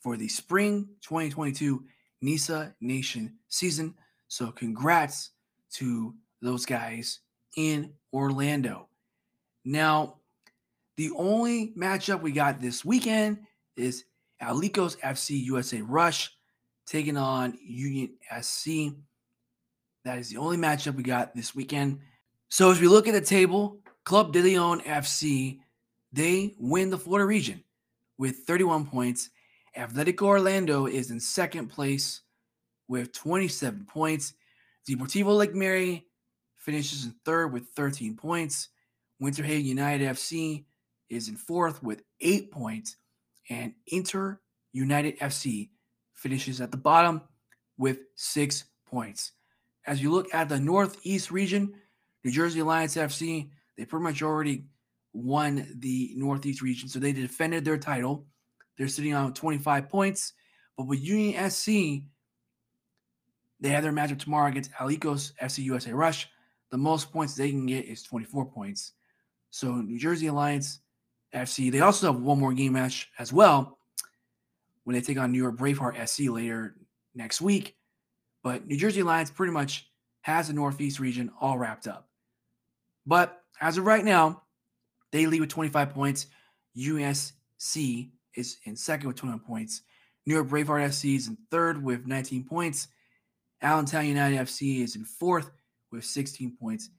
for 0.02 0.18
the 0.18 0.28
spring 0.28 0.90
2022 1.02 1.86
NISA 2.22 2.76
Nation 2.82 3.38
season. 3.48 3.96
So, 4.28 4.52
congrats 4.52 5.32
to 5.74 6.14
those 6.42 6.66
guys 6.66 7.20
in 7.56 7.94
Orlando. 8.14 8.90
Now, 9.64 10.18
the 10.98 11.12
only 11.16 11.74
matchup 11.78 12.22
we 12.22 12.32
got 12.32 12.60
this 12.60 12.84
weekend 12.84 13.40
is 13.78 14.06
Alicos 14.42 14.98
FC 15.00 15.42
USA 15.46 15.82
Rush 15.82 16.36
taking 16.86 17.18
on 17.18 17.58
Union 17.64 18.14
SC. 18.42 18.94
That 20.04 20.18
is 20.18 20.30
the 20.30 20.38
only 20.38 20.58
matchup 20.58 20.96
we 20.96 21.04
got 21.04 21.36
this 21.36 21.56
weekend. 21.56 22.00
So, 22.50 22.72
as 22.72 22.82
we 22.82 22.88
look 22.88 23.08
at 23.08 23.14
the 23.14 23.22
table, 23.22 23.80
Club 24.04 24.34
de 24.34 24.42
Leon 24.42 24.82
FC, 24.82 25.60
they 26.12 26.56
win 26.60 26.90
the 26.90 26.98
Florida 26.98 27.26
region 27.26 27.64
with 28.18 28.38
31 28.48 28.88
points. 28.88 29.30
Atletico 29.78 30.24
Orlando 30.24 30.86
is 30.86 31.12
in 31.12 31.20
second 31.20 31.68
place 31.68 32.22
with 32.88 33.14
27 33.14 33.86
points. 33.86 34.34
Deportivo 34.90 35.38
Lake 35.38 35.56
Mary 35.56 36.08
finishes 36.58 37.06
in 37.06 37.16
third 37.24 37.54
with 37.54 37.68
13 37.76 38.18
points. 38.18 38.70
Winter 39.20 39.44
Haven 39.44 39.66
United 39.66 40.10
FC 40.10 40.66
is 41.10 41.30
in 41.30 41.36
fourth 41.36 41.82
with 41.82 42.04
eight 42.20 42.52
points. 42.52 42.98
And 43.50 43.74
Inter 43.88 44.40
United 44.74 45.20
FC 45.20 45.70
finishes 46.22 46.62
at 46.62 46.72
the 46.72 46.78
bottom 46.78 47.22
with 47.78 48.00
six 48.16 48.66
points. 48.86 49.32
As 49.88 50.02
you 50.02 50.12
look 50.12 50.34
at 50.34 50.50
the 50.50 50.60
Northeast 50.60 51.32
region, 51.32 51.74
New 52.24 52.32
Jersey 52.32 52.60
Alliance 52.60 52.96
FC 52.96 53.50
they 53.78 53.86
pretty 53.86 54.04
much 54.04 54.22
already 54.22 54.66
won 55.14 55.68
the 55.80 56.14
Northeast 56.16 56.62
region, 56.62 56.88
so 56.88 57.00
they 57.00 57.14
defended 57.14 57.66
their 57.66 57.80
title. 57.80 58.28
They're 58.78 58.88
sitting 58.88 59.16
on 59.16 59.34
25 59.34 59.90
points. 59.90 60.34
But 60.78 60.88
with 60.88 61.02
Union 61.02 61.50
SC, 61.50 62.04
they 63.60 63.70
have 63.70 63.82
their 63.82 63.92
matchup 63.92 64.20
tomorrow 64.20 64.50
against 64.50 64.72
Alicos 64.74 65.34
FC 65.42 65.64
USA 65.64 65.94
Rush. 65.94 66.28
The 66.70 66.78
most 66.78 67.12
points 67.12 67.34
they 67.34 67.50
can 67.50 67.66
get 67.66 67.86
is 67.86 68.04
24 68.04 68.46
points. 68.52 68.94
So 69.50 69.76
New 69.76 69.98
Jersey 69.98 70.28
Alliance 70.28 70.80
FC, 71.34 71.72
they 71.72 71.82
also 71.82 72.12
have 72.12 72.22
one 72.22 72.40
more 72.40 72.54
game 72.54 72.74
match 72.74 73.10
as 73.20 73.34
well 73.34 73.80
when 74.84 74.94
they 74.94 75.02
take 75.02 75.18
on 75.18 75.32
New 75.32 75.42
York 75.42 75.58
Braveheart 75.58 76.08
SC 76.08 76.30
later 76.30 76.76
next 77.14 77.42
week. 77.42 77.76
But 78.44 78.68
New 78.68 78.78
Jersey 78.78 79.02
Alliance 79.02 79.30
pretty 79.30 79.54
much 79.54 79.90
has 80.22 80.48
the 80.48 80.54
Northeast 80.54 81.00
region 81.00 81.32
all 81.40 81.58
wrapped 81.58 81.88
up. 81.88 82.10
But 83.06 83.42
as 83.60 83.78
of 83.78 83.86
right 83.86 84.04
now, 84.04 84.44
they 85.12 85.26
lead 85.26 85.42
with 85.42 85.50
25 85.50 85.94
points. 85.94 86.28
USC 86.78 88.12
is 88.36 88.58
in 88.66 88.76
second 88.76 89.08
with 89.08 89.18
21 89.18 89.40
points. 89.40 89.82
New 90.26 90.36
York 90.36 90.48
Braveheart 90.48 90.86
FC 90.88 91.16
is 91.16 91.28
in 91.28 91.38
third 91.50 91.84
with 91.84 92.06
19 92.06 92.44
points. 92.44 92.88
Allentown 93.62 94.06
United 94.06 94.40
FC 94.40 94.84
is 94.84 94.96
in 94.96 95.06
fourth 95.06 95.52
with 95.92 96.06
16 96.06 96.56
points. 96.60 96.90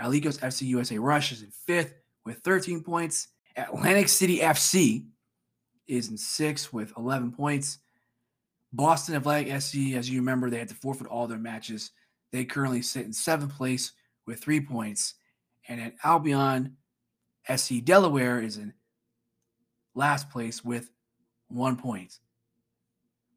Alicos 0.00 0.40
FC 0.40 0.62
USA 0.66 0.98
Rush 0.98 1.32
is 1.32 1.42
in 1.42 1.50
fifth 1.50 1.94
with 2.24 2.38
13 2.38 2.82
points. 2.82 3.28
Atlantic 3.56 4.08
City 4.08 4.38
FC 4.38 5.06
is 5.86 6.08
in 6.08 6.16
sixth 6.16 6.72
with 6.72 6.92
11 6.96 7.32
points. 7.32 7.78
Boston 8.72 9.14
Athletic 9.14 9.60
SC, 9.60 9.94
as 9.94 10.10
you 10.10 10.18
remember, 10.18 10.50
they 10.50 10.58
had 10.58 10.68
to 10.68 10.74
forfeit 10.74 11.06
all 11.06 11.26
their 11.26 11.38
matches. 11.38 11.90
They 12.32 12.44
currently 12.44 12.82
sit 12.82 13.06
in 13.06 13.12
seventh 13.12 13.56
place 13.56 13.92
with 14.26 14.40
three 14.40 14.60
points. 14.60 15.14
And 15.68 15.80
at 15.80 15.94
Albion 16.02 16.76
SC 17.54 17.84
Delaware 17.84 18.40
is 18.40 18.56
in 18.56 18.72
last 19.94 20.30
place 20.30 20.64
with 20.64 20.90
one 21.48 21.76
point. 21.76 22.18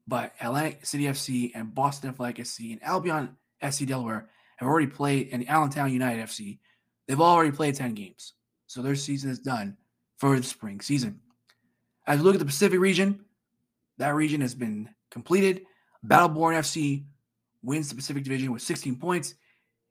But 0.06 0.32
Atlantic 0.40 0.86
City 0.86 1.04
FC 1.04 1.52
and 1.54 1.74
Boston 1.74 2.10
Athletic 2.10 2.44
SC 2.44 2.60
and 2.70 2.82
Albion 2.82 3.36
SC 3.68 3.86
Delaware 3.86 4.28
have 4.56 4.68
already 4.68 4.86
played, 4.86 5.28
and 5.30 5.48
Allentown 5.48 5.92
United 5.92 6.26
FC, 6.26 6.58
they've 7.06 7.20
already 7.20 7.52
played 7.52 7.74
10 7.76 7.94
games. 7.94 8.32
So 8.66 8.82
their 8.82 8.96
season 8.96 9.30
is 9.30 9.38
done 9.38 9.76
for 10.16 10.36
the 10.36 10.42
spring 10.42 10.80
season. 10.80 11.20
As 12.08 12.18
we 12.18 12.24
look 12.24 12.34
at 12.34 12.38
the 12.38 12.46
Pacific 12.46 12.80
region, 12.80 13.22
that 13.98 14.14
region 14.14 14.40
has 14.40 14.54
been 14.54 14.88
completed. 15.10 15.66
Battleborn 16.06 16.54
FC 16.54 17.04
wins 17.62 17.90
the 17.90 17.94
Pacific 17.94 18.24
Division 18.24 18.50
with 18.50 18.62
16 18.62 18.96
points. 18.96 19.34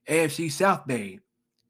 AFC 0.10 0.52
South 0.52 0.88
Bay 0.88 1.20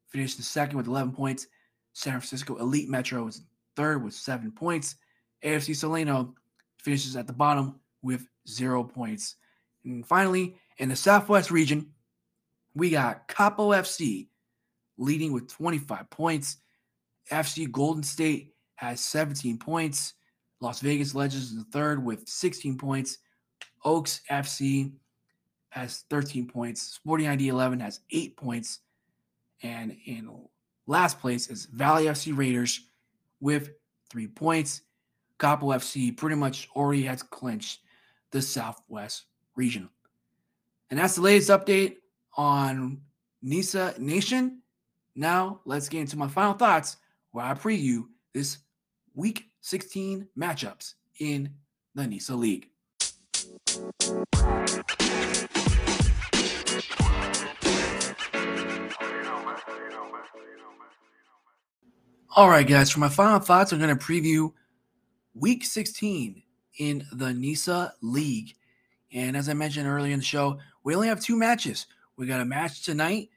finished 0.08 0.42
second 0.42 0.78
with 0.78 0.86
11 0.86 1.12
points. 1.12 1.48
San 1.92 2.14
Francisco 2.14 2.56
Elite 2.56 2.88
Metro 2.88 3.26
is 3.26 3.42
third 3.76 4.02
with 4.02 4.14
seven 4.14 4.50
points. 4.50 4.96
AFC 5.44 5.76
Solano 5.76 6.34
finishes 6.78 7.14
at 7.14 7.26
the 7.26 7.32
bottom 7.34 7.78
with 8.00 8.26
zero 8.48 8.82
points. 8.82 9.36
And 9.84 10.06
finally, 10.06 10.56
in 10.78 10.88
the 10.88 10.96
Southwest 10.96 11.50
region, 11.50 11.90
we 12.74 12.88
got 12.88 13.28
Capo 13.28 13.72
FC 13.72 14.28
leading 14.96 15.32
with 15.32 15.48
25 15.48 16.08
points. 16.08 16.56
FC 17.30 17.70
Golden 17.70 18.02
State 18.02 18.54
has 18.76 19.00
17 19.02 19.58
points. 19.58 20.14
Las 20.60 20.80
Vegas 20.80 21.14
Legends 21.14 21.52
is 21.52 21.64
third 21.72 22.02
with 22.04 22.28
16 22.28 22.78
points. 22.78 23.18
Oaks 23.84 24.22
FC 24.30 24.92
has 25.70 26.04
13 26.10 26.46
points. 26.46 26.82
Sporting 26.82 27.28
ID 27.28 27.48
11 27.48 27.80
has 27.80 28.00
eight 28.10 28.36
points. 28.36 28.80
And 29.62 29.96
in 30.06 30.30
last 30.86 31.20
place 31.20 31.48
is 31.48 31.66
Valley 31.66 32.04
FC 32.04 32.36
Raiders 32.36 32.88
with 33.40 33.70
three 34.10 34.26
points. 34.26 34.82
Capo 35.38 35.68
FC 35.68 36.16
pretty 36.16 36.36
much 36.36 36.68
already 36.74 37.02
has 37.02 37.22
clinched 37.22 37.80
the 38.32 38.42
Southwest 38.42 39.24
region. 39.54 39.88
And 40.90 40.98
that's 40.98 41.14
the 41.14 41.22
latest 41.22 41.50
update 41.50 41.96
on 42.36 43.00
NISA 43.42 43.94
Nation. 43.98 44.62
Now, 45.14 45.60
let's 45.64 45.88
get 45.88 46.00
into 46.00 46.16
my 46.16 46.28
final 46.28 46.54
thoughts 46.54 46.96
where 47.32 47.44
I 47.44 47.54
preview 47.54 48.04
this 48.32 48.58
week 49.14 49.44
16 49.68 50.26
matchups 50.34 50.94
in 51.20 51.50
the 51.94 52.06
NISA 52.06 52.34
League. 52.34 52.70
All 62.34 62.48
right, 62.48 62.66
guys, 62.66 62.90
for 62.90 63.00
my 63.00 63.10
final 63.10 63.40
thoughts, 63.40 63.70
I'm 63.70 63.78
going 63.78 63.94
to 63.94 64.02
preview 64.02 64.54
week 65.34 65.66
16 65.66 66.42
in 66.78 67.06
the 67.12 67.34
NISA 67.34 67.92
League. 68.00 68.54
And 69.12 69.36
as 69.36 69.50
I 69.50 69.52
mentioned 69.52 69.86
earlier 69.86 70.14
in 70.14 70.20
the 70.20 70.24
show, 70.24 70.58
we 70.82 70.94
only 70.94 71.08
have 71.08 71.20
two 71.20 71.36
matches. 71.36 71.86
We 72.16 72.26
got 72.26 72.40
a 72.40 72.46
match 72.46 72.84
tonight. 72.84 73.28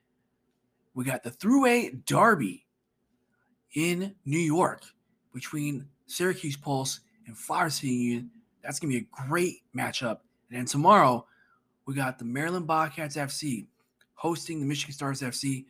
We 0.93 1.03
got 1.03 1.23
the 1.23 1.31
Thruway 1.31 2.05
Derby 2.05 2.65
in 3.75 4.15
New 4.23 4.39
York 4.39 4.83
between 5.33 5.87
Syracuse 6.11 6.57
Pulse 6.57 6.99
and 7.25 7.37
City 7.71 7.87
Union. 7.87 8.31
That's 8.63 8.79
going 8.79 8.91
to 8.93 8.99
be 8.99 9.05
a 9.05 9.27
great 9.27 9.61
matchup. 9.75 10.19
And 10.49 10.59
then 10.59 10.65
tomorrow, 10.65 11.25
we 11.85 11.95
got 11.95 12.19
the 12.19 12.25
Maryland 12.25 12.67
Bobcats 12.67 13.15
FC 13.15 13.65
hosting 14.13 14.59
the 14.59 14.65
Michigan 14.65 14.93
Stars 14.93 15.21
FC. 15.21 15.65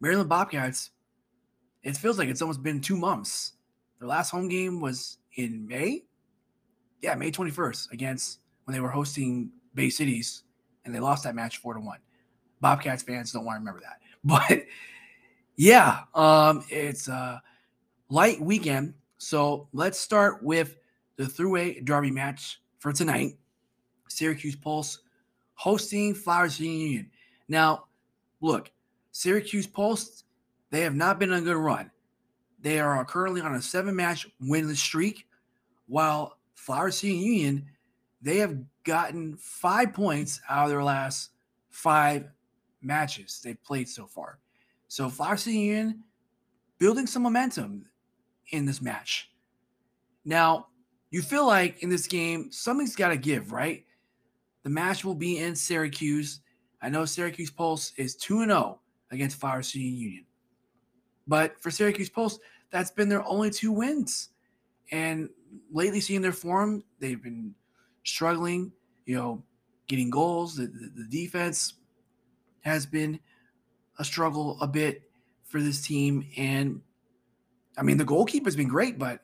Maryland 0.00 0.28
Bobcats 0.28 0.90
it 1.82 1.96
feels 1.96 2.18
like 2.18 2.28
it's 2.28 2.42
almost 2.42 2.62
been 2.62 2.80
two 2.80 2.96
months. 2.96 3.54
Their 3.98 4.08
last 4.08 4.30
home 4.30 4.48
game 4.48 4.80
was 4.80 5.18
in 5.36 5.66
May. 5.66 6.04
Yeah, 7.02 7.14
May 7.14 7.30
21st 7.30 7.92
against 7.92 8.40
when 8.64 8.74
they 8.74 8.80
were 8.80 8.90
hosting 8.90 9.50
Bay 9.74 9.88
Cities 9.88 10.42
and 10.84 10.94
they 10.94 11.00
lost 11.00 11.24
that 11.24 11.34
match 11.34 11.58
four 11.58 11.74
to 11.74 11.80
one. 11.80 11.98
Bobcats 12.60 13.02
fans 13.02 13.32
don't 13.32 13.44
want 13.44 13.56
to 13.56 13.60
remember 13.60 13.80
that. 13.80 13.96
But 14.22 14.66
yeah, 15.56 16.00
um, 16.14 16.62
it's 16.68 17.08
a 17.08 17.42
light 18.10 18.38
weekend. 18.38 18.92
So 19.22 19.68
let's 19.74 20.00
start 20.00 20.42
with 20.42 20.78
the 21.16 21.24
Thruway 21.24 21.84
Derby 21.84 22.10
match 22.10 22.62
for 22.78 22.90
tonight. 22.90 23.36
Syracuse 24.08 24.56
Pulse 24.56 25.00
hosting 25.52 26.14
Flowers 26.14 26.58
Union. 26.58 27.10
Now, 27.46 27.84
look, 28.40 28.72
Syracuse 29.12 29.66
Pulse 29.66 30.24
they 30.70 30.80
have 30.80 30.94
not 30.94 31.18
been 31.18 31.32
on 31.32 31.40
a 31.40 31.42
good 31.42 31.56
run. 31.56 31.90
They 32.62 32.80
are 32.80 33.04
currently 33.04 33.42
on 33.42 33.54
a 33.54 33.60
seven 33.60 33.94
match 33.94 34.26
winless 34.42 34.76
streak, 34.76 35.26
while 35.86 36.38
Flower 36.54 36.90
City 36.90 37.14
Union, 37.14 37.66
they 38.22 38.38
have 38.38 38.56
gotten 38.84 39.36
five 39.36 39.92
points 39.92 40.40
out 40.48 40.64
of 40.64 40.70
their 40.70 40.82
last 40.82 41.32
five 41.68 42.24
matches 42.80 43.42
they've 43.44 43.62
played 43.64 43.88
so 43.88 44.06
far. 44.06 44.38
So 44.88 45.10
Flower 45.10 45.36
City 45.36 45.58
Union 45.58 46.04
building 46.78 47.06
some 47.06 47.22
momentum 47.22 47.84
in 48.50 48.66
this 48.66 48.82
match. 48.82 49.30
Now, 50.24 50.66
you 51.10 51.22
feel 51.22 51.46
like 51.46 51.82
in 51.82 51.88
this 51.88 52.06
game, 52.06 52.52
something's 52.52 52.96
got 52.96 53.08
to 53.08 53.16
give, 53.16 53.52
right? 53.52 53.84
The 54.62 54.70
match 54.70 55.04
will 55.04 55.14
be 55.14 55.38
in 55.38 55.56
Syracuse. 55.56 56.40
I 56.82 56.88
know 56.88 57.04
Syracuse 57.04 57.50
Pulse 57.50 57.92
is 57.96 58.14
2 58.16 58.44
0 58.44 58.80
against 59.10 59.40
Flower 59.40 59.62
City 59.62 59.84
Union. 59.84 60.24
But 61.26 61.60
for 61.60 61.70
Syracuse 61.70 62.10
Pulse, 62.10 62.38
that's 62.70 62.90
been 62.90 63.08
their 63.08 63.26
only 63.26 63.50
two 63.50 63.72
wins. 63.72 64.30
And 64.92 65.28
lately, 65.72 66.00
seeing 66.00 66.22
their 66.22 66.32
form, 66.32 66.84
they've 66.98 67.22
been 67.22 67.54
struggling, 68.04 68.72
you 69.06 69.16
know, 69.16 69.42
getting 69.88 70.10
goals. 70.10 70.56
The, 70.56 70.66
the, 70.66 70.90
the 70.96 71.08
defense 71.08 71.74
has 72.60 72.86
been 72.86 73.18
a 73.98 74.04
struggle 74.04 74.58
a 74.60 74.66
bit 74.66 75.02
for 75.44 75.60
this 75.60 75.82
team. 75.82 76.26
And 76.36 76.80
I 77.76 77.82
mean, 77.82 77.96
the 77.96 78.04
goalkeeper's 78.04 78.56
been 78.56 78.68
great, 78.68 78.98
but 78.98 79.20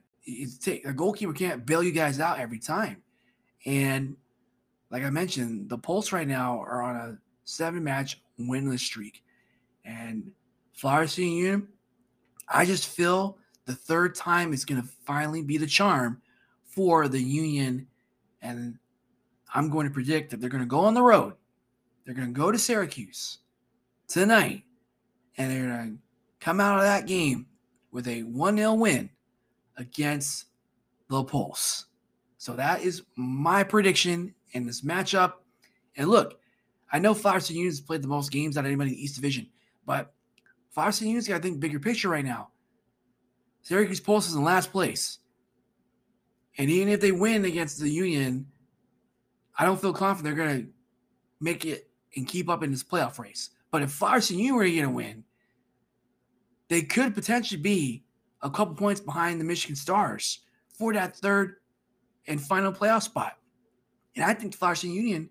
a 0.85 0.93
goalkeeper 0.93 1.33
can't 1.33 1.67
bail 1.67 1.83
you 1.83 1.93
guys 1.93 2.21
out 2.21 2.39
every 2.39 2.59
time. 2.59 3.03
And 3.65 4.17
like 4.91 5.03
I 5.03 5.11
mentioned, 5.11 5.69
the 5.69 5.79
Pulse 5.79 6.13
right 6.13 6.27
now 6.27 6.61
are 6.61 6.83
on 6.83 6.97
a 6.97 7.19
seven 7.45 7.83
match 7.83 8.21
winless 8.39 8.81
streak. 8.81 9.23
And 9.85 10.31
Flower 10.73 11.07
City 11.07 11.29
Union, 11.29 11.69
I 12.49 12.65
just 12.65 12.89
feel 12.89 13.39
the 13.67 13.75
third 13.75 14.15
time 14.15 14.53
is 14.53 14.65
going 14.65 14.83
to 14.83 14.89
finally 15.05 15.43
be 15.43 15.59
the 15.59 15.67
charm 15.67 16.23
for 16.65 17.09
the 17.09 17.21
Union. 17.21 17.87
And 18.43 18.79
I'm 19.55 19.71
going 19.71 19.87
to 19.87 19.93
predict 19.93 20.31
that 20.31 20.41
they're 20.41 20.51
going 20.51 20.63
to 20.63 20.69
go 20.69 20.81
on 20.81 20.95
the 20.95 21.03
road. 21.03 21.35
They're 22.05 22.15
going 22.15 22.33
to 22.33 22.39
go 22.39 22.53
to 22.53 22.59
Syracuse 22.59 23.39
tonight. 24.09 24.63
And 25.39 25.51
they're 25.51 25.67
going 25.67 25.97
to 25.97 26.45
come 26.45 26.61
out 26.61 26.79
of 26.79 26.85
that 26.85 27.07
game 27.07 27.47
with 27.97 28.07
a 28.09 28.25
1 28.25 28.59
0 28.59 28.75
win 28.75 29.09
against 29.79 30.45
the 31.09 31.25
Pulse. 31.25 31.87
So 32.37 32.53
that 32.53 32.83
is 32.83 33.03
my 33.17 33.65
prediction 33.65 34.35
in 34.53 34.67
this 34.67 34.83
matchup. 34.83 35.33
And 35.97 36.09
look, 36.09 36.39
I 36.93 36.99
know 36.99 37.15
Flower 37.15 37.41
City 37.41 37.55
Union 37.55 37.73
has 37.73 37.81
played 37.81 38.03
the 38.03 38.09
most 38.09 38.31
games 38.31 38.59
out 38.59 38.61
of 38.61 38.67
anybody 38.67 38.91
in 38.91 38.97
the 38.97 39.03
East 39.03 39.15
Division, 39.15 39.49
but 39.87 40.13
Flower 40.69 40.93
City 40.93 41.07
Union's 41.07 41.27
got 41.27 41.39
to 41.39 41.43
think 41.43 41.59
bigger 41.59 41.81
picture 41.81 42.11
right 42.11 42.25
now. 42.25 42.51
Syracuse 43.63 43.99
Pulse 43.99 44.29
is 44.29 44.35
in 44.35 44.45
last 44.45 44.71
place. 44.71 45.19
And 46.59 46.69
even 46.69 46.91
if 46.91 47.01
they 47.01 47.13
win 47.13 47.47
against 47.47 47.81
the 47.81 47.89
Union, 47.89 48.47
I 49.59 49.65
don't 49.65 49.81
feel 49.81 49.95
confident 49.95 50.37
they're 50.37 50.47
going 50.47 50.65
to 50.65 50.69
make 51.41 51.65
it 51.65 51.89
and 52.15 52.29
keep 52.29 52.51
up 52.51 52.63
in 52.63 52.71
this 52.71 52.85
playoff 52.85 53.19
race. 53.19 53.51
But 53.71 53.81
if 53.81 53.91
Flower 53.91 54.21
City 54.21 54.41
Union 54.41 54.57
were 54.57 54.65
going 54.65 54.83
to 54.83 54.91
win, 54.91 55.25
they 56.69 56.83
could 56.83 57.15
potentially 57.15 57.61
be 57.61 58.05
a 58.43 58.51
couple 58.51 58.75
points 58.75 59.01
behind 59.01 59.41
the 59.41 59.45
Michigan 59.45 59.77
Stars 59.77 60.41
for 60.71 60.93
that 60.93 61.17
third 61.17 61.57
and 62.27 62.41
final 62.41 62.73
playoff 62.73 63.03
spot. 63.03 63.39
And 64.15 64.25
I 64.25 64.35
think 64.35 64.55
Flower 64.55 64.75
City 64.75 64.93
Union, 64.93 65.31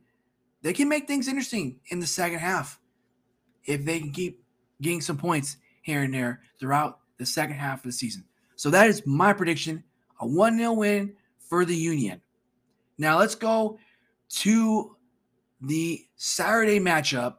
they 0.62 0.74
can 0.74 0.89
make 0.89 1.08
things 1.08 1.28
interesting 1.28 1.80
in 1.89 2.00
the 2.00 2.08
second 2.08 2.39
half 2.39 2.80
if 3.65 3.84
they 3.84 4.00
can 4.00 4.12
keep 4.12 4.43
getting 4.82 5.02
some 5.02 5.17
points 5.17 5.58
here 5.82 6.04
and 6.04 6.13
there 6.13 6.41
throughout 6.60 7.00
the 7.17 7.26
second 7.26 7.56
half 7.56 7.80
of 7.80 7.84
the 7.84 7.91
season. 7.91 8.24
So 8.56 8.69
that 8.69 8.88
is 8.88 9.06
my 9.06 9.34
prediction 9.34 9.84
a 10.21 10.28
1 10.28 10.58
0 10.58 10.74
win 10.74 11.13
for 11.39 11.65
the 11.65 11.76
Union. 11.76 12.21
Now 12.98 13.19
let's 13.19 13.36
go 13.36 13.78
to 14.30 14.95
the 15.62 16.06
Saturday 16.15 16.80
matchup 16.80 17.36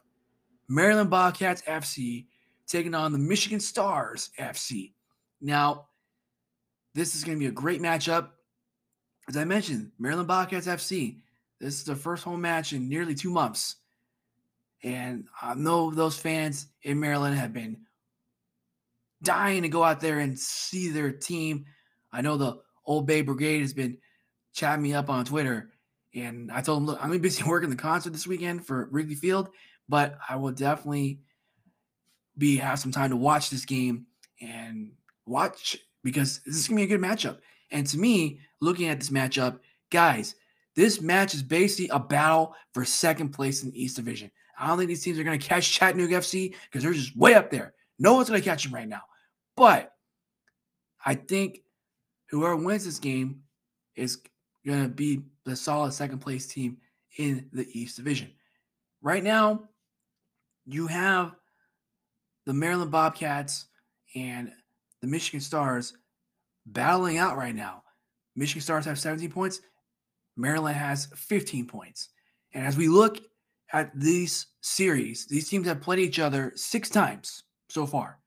Maryland 0.68 1.10
Bobcats 1.10 1.62
FC 1.62 2.26
taking 2.66 2.94
on 2.94 3.12
the 3.12 3.18
Michigan 3.18 3.60
Stars 3.60 4.30
FC. 4.38 4.92
Now, 5.40 5.86
this 6.94 7.14
is 7.14 7.24
going 7.24 7.38
to 7.38 7.40
be 7.42 7.48
a 7.48 7.52
great 7.52 7.80
matchup. 7.80 8.30
As 9.28 9.36
I 9.36 9.44
mentioned, 9.44 9.92
Maryland 9.98 10.28
Bobcats 10.28 10.66
FC, 10.66 11.18
this 11.60 11.74
is 11.74 11.84
the 11.84 11.96
first 11.96 12.24
home 12.24 12.40
match 12.40 12.72
in 12.72 12.88
nearly 12.88 13.14
two 13.14 13.30
months. 13.30 13.76
And 14.82 15.26
I 15.40 15.54
know 15.54 15.90
those 15.90 16.18
fans 16.18 16.68
in 16.82 17.00
Maryland 17.00 17.36
have 17.36 17.52
been 17.52 17.78
dying 19.22 19.62
to 19.62 19.68
go 19.68 19.82
out 19.82 20.00
there 20.00 20.18
and 20.18 20.38
see 20.38 20.90
their 20.90 21.10
team. 21.10 21.66
I 22.12 22.20
know 22.20 22.36
the 22.36 22.58
Old 22.84 23.06
Bay 23.06 23.22
Brigade 23.22 23.60
has 23.60 23.72
been 23.72 23.98
chatting 24.52 24.82
me 24.82 24.94
up 24.94 25.10
on 25.10 25.24
Twitter. 25.24 25.70
And 26.14 26.50
I 26.50 26.62
told 26.62 26.78
them, 26.78 26.86
look, 26.86 26.98
I'm 27.02 27.18
busy 27.18 27.42
working 27.46 27.70
the 27.70 27.76
concert 27.76 28.12
this 28.12 28.26
weekend 28.26 28.66
for 28.66 28.88
Wrigley 28.90 29.14
Field, 29.14 29.50
but 29.88 30.18
I 30.28 30.36
will 30.36 30.52
definitely 30.52 31.20
be 32.38 32.56
have 32.56 32.78
some 32.78 32.92
time 32.92 33.10
to 33.10 33.16
watch 33.16 33.50
this 33.50 33.64
game 33.64 34.06
and 34.40 34.92
watch 35.26 35.78
because 36.04 36.40
this 36.46 36.56
is 36.56 36.68
to 36.78 36.86
be 36.86 36.94
a 36.94 36.98
good 36.98 37.00
matchup. 37.00 37.38
And 37.70 37.86
to 37.88 37.98
me, 37.98 38.40
looking 38.60 38.88
at 38.88 39.00
this 39.00 39.10
matchup, 39.10 39.58
guys, 39.90 40.34
this 40.74 41.00
match 41.00 41.34
is 41.34 41.42
basically 41.42 41.88
a 41.88 41.98
battle 41.98 42.54
for 42.72 42.84
second 42.84 43.30
place 43.30 43.62
in 43.62 43.70
the 43.70 43.82
East 43.82 43.96
Division. 43.96 44.30
I 44.58 44.68
don't 44.68 44.78
think 44.78 44.88
these 44.88 45.02
teams 45.02 45.18
are 45.18 45.24
to 45.24 45.38
catch 45.38 45.72
Chattanooga 45.72 46.18
FC 46.18 46.54
because 46.64 46.82
they're 46.82 46.92
just 46.92 47.16
way 47.16 47.34
up 47.34 47.50
there. 47.50 47.74
No 47.98 48.14
one's 48.14 48.28
to 48.28 48.40
catch 48.40 48.64
them 48.64 48.74
right 48.74 48.88
now. 48.88 49.02
But 49.56 49.92
I 51.04 51.14
think 51.14 51.60
whoever 52.30 52.56
wins 52.56 52.84
this 52.84 52.98
game 52.98 53.42
is 53.94 54.18
to 54.66 54.88
be 54.88 55.22
the 55.44 55.56
solid 55.56 55.92
second 55.92 56.18
place 56.18 56.46
team 56.46 56.78
in 57.18 57.48
the 57.52 57.66
East 57.72 57.96
Division. 57.96 58.30
Right 59.02 59.22
now, 59.22 59.68
you 60.66 60.86
have 60.88 61.34
the 62.46 62.54
Maryland 62.54 62.90
Bobcats 62.90 63.66
and 64.14 64.52
the 65.02 65.06
Michigan 65.06 65.40
Stars 65.40 65.92
battling 66.64 67.18
out 67.18 67.36
right 67.36 67.54
now. 67.54 67.82
Michigan 68.34 68.62
Stars 68.62 68.84
have 68.84 68.98
17 68.98 69.30
points, 69.30 69.60
Maryland 70.36 70.76
has 70.76 71.06
15 71.14 71.66
points. 71.66 72.10
And 72.54 72.64
as 72.64 72.76
we 72.76 72.88
look 72.88 73.18
at 73.72 73.90
these 73.98 74.46
series, 74.60 75.26
these 75.26 75.48
teams 75.48 75.66
have 75.66 75.80
played 75.80 75.98
each 75.98 76.18
other 76.18 76.52
six 76.54 76.88
times 76.88 77.42
so 77.68 77.86
far, 77.86 78.18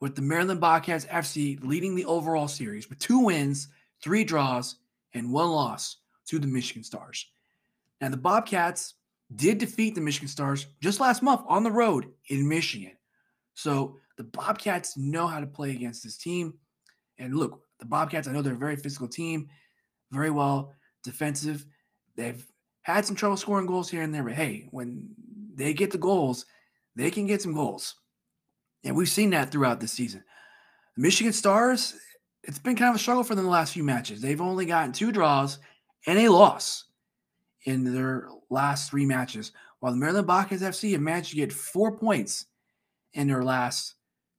with 0.00 0.14
the 0.14 0.22
Maryland 0.22 0.60
Bobcats 0.60 1.06
FC 1.06 1.62
leading 1.64 1.94
the 1.94 2.04
overall 2.04 2.48
series 2.48 2.88
with 2.88 2.98
two 2.98 3.20
wins, 3.20 3.68
three 4.02 4.24
draws, 4.24 4.76
and 5.14 5.32
one 5.32 5.50
loss 5.50 5.98
to 6.26 6.38
the 6.38 6.46
Michigan 6.46 6.84
Stars. 6.84 7.26
Now, 8.00 8.08
the 8.10 8.16
Bobcats 8.16 8.94
did 9.34 9.58
defeat 9.58 9.94
the 9.94 10.00
Michigan 10.00 10.28
Stars 10.28 10.66
just 10.82 11.00
last 11.00 11.22
month 11.22 11.42
on 11.48 11.62
the 11.62 11.70
road 11.70 12.10
in 12.28 12.48
Michigan. 12.48 12.92
So 13.54 13.98
the 14.16 14.24
Bobcats 14.24 14.96
know 14.96 15.26
how 15.26 15.40
to 15.40 15.46
play 15.46 15.70
against 15.70 16.02
this 16.02 16.16
team. 16.16 16.54
And 17.18 17.36
look, 17.36 17.60
the 17.78 17.86
Bobcats, 17.86 18.28
I 18.28 18.32
know 18.32 18.42
they're 18.42 18.54
a 18.54 18.58
very 18.58 18.76
physical 18.76 19.08
team, 19.08 19.48
very 20.10 20.30
well 20.30 20.72
defensive. 21.02 21.64
They've 22.16 22.44
had 22.82 23.04
some 23.04 23.16
trouble 23.16 23.36
scoring 23.36 23.66
goals 23.66 23.90
here 23.90 24.02
and 24.02 24.14
there, 24.14 24.22
but 24.22 24.34
hey, 24.34 24.68
when 24.70 25.08
they 25.54 25.72
get 25.72 25.90
the 25.90 25.98
goals, 25.98 26.46
they 26.96 27.10
can 27.10 27.26
get 27.26 27.42
some 27.42 27.54
goals. 27.54 27.94
And 28.84 28.94
we've 28.94 29.08
seen 29.08 29.30
that 29.30 29.50
throughout 29.50 29.80
the 29.80 29.88
season. 29.88 30.22
The 30.96 31.02
Michigan 31.02 31.32
Stars, 31.32 31.96
it's 32.42 32.58
been 32.58 32.76
kind 32.76 32.90
of 32.90 32.96
a 32.96 32.98
struggle 32.98 33.24
for 33.24 33.34
them 33.34 33.44
the 33.44 33.50
last 33.50 33.72
few 33.72 33.82
matches. 33.82 34.20
They've 34.20 34.40
only 34.40 34.66
gotten 34.66 34.92
two 34.92 35.10
draws 35.10 35.58
and 36.06 36.18
a 36.18 36.28
loss 36.28 36.84
in 37.64 37.84
their 37.92 38.28
last 38.50 38.90
three 38.90 39.06
matches, 39.06 39.52
while 39.80 39.92
the 39.92 39.98
Maryland 39.98 40.26
Bobcats 40.26 40.62
FC 40.62 40.92
have 40.92 41.00
managed 41.00 41.30
to 41.30 41.36
get 41.36 41.52
four 41.52 41.96
points 41.96 42.46
in 43.14 43.26
their 43.28 43.42
last 43.42 43.94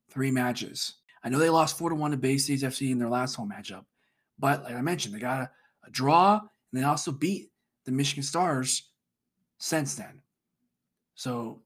three 0.10 0.32
matches. 0.32 0.96
I 1.24 1.30
know 1.30 1.40
they 1.40 1.50
lost 1.50 1.78
four 1.78 1.90
to 1.90 1.96
one 1.96 2.12
to 2.12 2.18
Bay 2.18 2.38
States 2.38 2.64
FC 2.64 2.92
in 2.92 3.00
their 3.00 3.10
last 3.10 3.36
home 3.36 3.52
matchup, 3.52 3.86
but 4.38 4.64
like 4.64 4.76
I 4.76 4.82
mentioned, 4.82 5.16
they 5.16 5.20
got 5.20 5.42
a, 5.42 5.52
a 5.88 5.90
draw 5.90 6.40
and 6.40 6.82
they 6.82 6.86
also 6.86 7.12
beat 7.12 7.50
the 7.86 7.92
Michigan 7.92 8.24
Stars 8.24 8.90
since 9.58 9.96
then. 9.96 10.22
So 11.16 11.62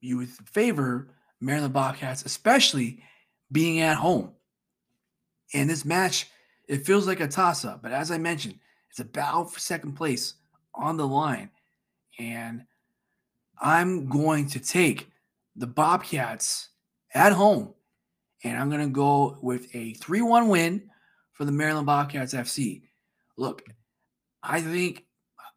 you 0.00 0.16
would 0.18 0.28
favor 0.28 1.08
Maryland 1.40 1.74
Bobcats, 1.74 2.24
especially 2.24 3.02
being 3.52 3.80
at 3.80 3.96
home. 3.96 4.32
In 5.52 5.68
this 5.68 5.84
match, 5.84 6.28
it 6.68 6.86
feels 6.86 7.06
like 7.06 7.20
a 7.20 7.28
toss 7.28 7.64
up, 7.64 7.82
but 7.82 7.92
as 7.92 8.10
I 8.10 8.18
mentioned, 8.18 8.58
it's 8.90 9.00
a 9.00 9.04
battle 9.04 9.44
for 9.44 9.60
second 9.60 9.92
place 9.92 10.34
on 10.74 10.96
the 10.96 11.06
line. 11.06 11.50
And 12.18 12.64
I'm 13.60 14.08
going 14.08 14.48
to 14.48 14.60
take 14.60 15.10
the 15.56 15.66
Bobcats 15.66 16.68
at 17.14 17.32
home, 17.32 17.74
and 18.44 18.58
I'm 18.58 18.68
going 18.68 18.82
to 18.86 18.92
go 18.92 19.38
with 19.42 19.74
a 19.74 19.94
3 19.94 20.22
1 20.22 20.48
win 20.48 20.90
for 21.32 21.44
the 21.44 21.52
Maryland 21.52 21.86
Bobcats 21.86 22.34
FC. 22.34 22.82
Look, 23.36 23.62
I 24.42 24.60
think 24.60 25.04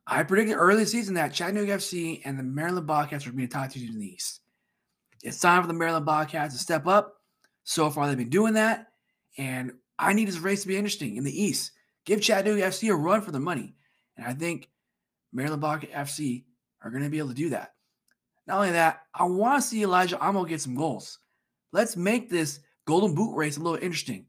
I 0.08 0.24
predicted 0.24 0.58
early 0.58 0.86
season 0.86 1.16
that 1.16 1.34
Chattanooga 1.34 1.78
FC 1.78 2.22
and 2.26 2.38
the 2.38 2.44
Maryland 2.44 2.88
Bobcats 2.88 3.26
would 3.26 3.36
be 3.36 3.46
the 3.46 3.52
top 3.52 3.72
two 3.72 3.80
teams 3.80 3.94
in 3.94 4.00
the 4.00 4.08
East. 4.08 4.42
It's 5.22 5.40
time 5.40 5.62
for 5.62 5.68
the 5.68 5.74
Maryland 5.74 6.06
Bobcats 6.06 6.54
to 6.54 6.60
step 6.60 6.88
up. 6.88 7.16
So 7.64 7.90
far, 7.90 8.08
they've 8.08 8.18
been 8.18 8.30
doing 8.30 8.54
that, 8.54 8.88
and 9.38 9.74
I 10.00 10.14
need 10.14 10.28
this 10.28 10.40
race 10.40 10.64
to 10.64 10.68
be 10.68 10.78
interesting 10.78 11.18
in 11.18 11.24
the 11.24 11.44
East. 11.44 11.72
Give 12.06 12.22
Chattanooga 12.22 12.64
FC 12.64 12.90
a 12.90 12.96
run 12.96 13.22
for 13.22 13.32
the 13.32 13.40
money, 13.40 13.76
and 14.18 14.26
I 14.26 14.34
think 14.34 14.70
Maryland 15.32 15.62
Bobcats 15.62 15.94
FC 15.94 16.46
are 16.82 16.90
going 16.90 17.04
to 17.04 17.10
be 17.10 17.20
able 17.20 17.30
to 17.30 17.36
do 17.36 17.50
that. 17.50 17.74
Not 18.50 18.58
only 18.58 18.72
that, 18.72 19.04
I 19.14 19.26
want 19.26 19.62
to 19.62 19.68
see 19.68 19.84
Elijah 19.84 20.20
Amo 20.20 20.44
get 20.44 20.60
some 20.60 20.74
goals. 20.74 21.20
Let's 21.72 21.96
make 21.96 22.32
this 22.32 22.62
Golden 22.86 23.14
Boot 23.14 23.36
race 23.36 23.58
a 23.58 23.60
little 23.60 23.78
interesting. 23.78 24.26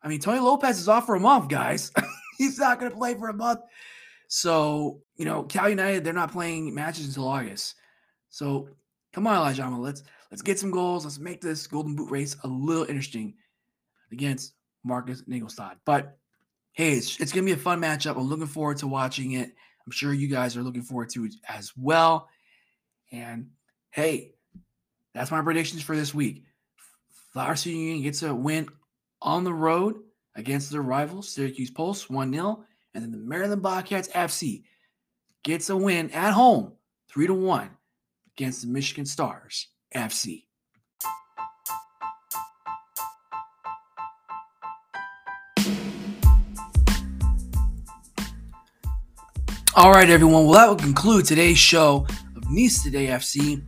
I 0.00 0.06
mean, 0.06 0.20
Tony 0.20 0.38
Lopez 0.38 0.78
is 0.78 0.88
off 0.88 1.06
for 1.06 1.16
a 1.16 1.20
month, 1.20 1.48
guys. 1.48 1.90
He's 2.38 2.56
not 2.56 2.78
going 2.78 2.92
to 2.92 2.96
play 2.96 3.14
for 3.14 3.30
a 3.30 3.34
month. 3.34 3.62
So, 4.28 5.00
you 5.16 5.24
know, 5.24 5.42
Cal 5.42 5.68
United, 5.68 6.04
they're 6.04 6.12
not 6.12 6.30
playing 6.30 6.72
matches 6.72 7.08
until 7.08 7.26
August. 7.26 7.74
So 8.30 8.68
come 9.12 9.26
on, 9.26 9.34
Elijah 9.34 9.64
Amo. 9.64 9.80
Let's 9.80 10.04
let's 10.30 10.42
get 10.42 10.60
some 10.60 10.70
goals. 10.70 11.04
Let's 11.04 11.18
make 11.18 11.40
this 11.40 11.66
Golden 11.66 11.96
Boot 11.96 12.12
race 12.12 12.36
a 12.44 12.46
little 12.46 12.84
interesting 12.84 13.34
against 14.12 14.52
Markus 14.84 15.22
Naglestad. 15.22 15.78
But 15.84 16.16
hey, 16.74 16.92
it's, 16.92 17.20
it's 17.20 17.32
going 17.32 17.44
to 17.44 17.52
be 17.52 17.58
a 17.58 17.62
fun 17.62 17.80
matchup. 17.80 18.16
I'm 18.16 18.28
looking 18.28 18.46
forward 18.46 18.76
to 18.78 18.86
watching 18.86 19.32
it. 19.32 19.52
I'm 19.84 19.92
sure 19.92 20.12
you 20.12 20.28
guys 20.28 20.56
are 20.56 20.62
looking 20.62 20.82
forward 20.82 21.10
to 21.10 21.24
it 21.24 21.34
as 21.48 21.72
well. 21.76 22.28
And 23.10 23.50
hey, 23.94 24.32
that's 25.14 25.30
my 25.30 25.40
predictions 25.40 25.82
for 25.82 25.94
this 25.96 26.12
week. 26.12 26.42
Flower 27.32 27.54
Union 27.54 28.02
gets 28.02 28.22
a 28.24 28.34
win 28.34 28.68
on 29.22 29.44
the 29.44 29.52
road 29.52 29.94
against 30.34 30.72
their 30.72 30.82
rival, 30.82 31.22
Syracuse 31.22 31.70
Pulse, 31.70 32.10
1 32.10 32.32
0. 32.32 32.64
And 32.92 33.04
then 33.04 33.12
the 33.12 33.18
Maryland 33.18 33.62
Bobcats 33.62 34.08
FC 34.08 34.64
gets 35.44 35.70
a 35.70 35.76
win 35.76 36.10
at 36.10 36.32
home, 36.32 36.72
3 37.10 37.28
to 37.28 37.34
1 37.34 37.70
against 38.36 38.62
the 38.62 38.68
Michigan 38.68 39.06
Stars 39.06 39.68
FC. 39.94 40.44
All 49.76 49.92
right, 49.92 50.08
everyone. 50.08 50.46
Well, 50.46 50.54
that 50.54 50.68
will 50.68 50.76
conclude 50.76 51.26
today's 51.26 51.58
show 51.58 52.06
of 52.36 52.50
NISA 52.50 52.84
Today 52.84 53.06
FC. 53.06 53.62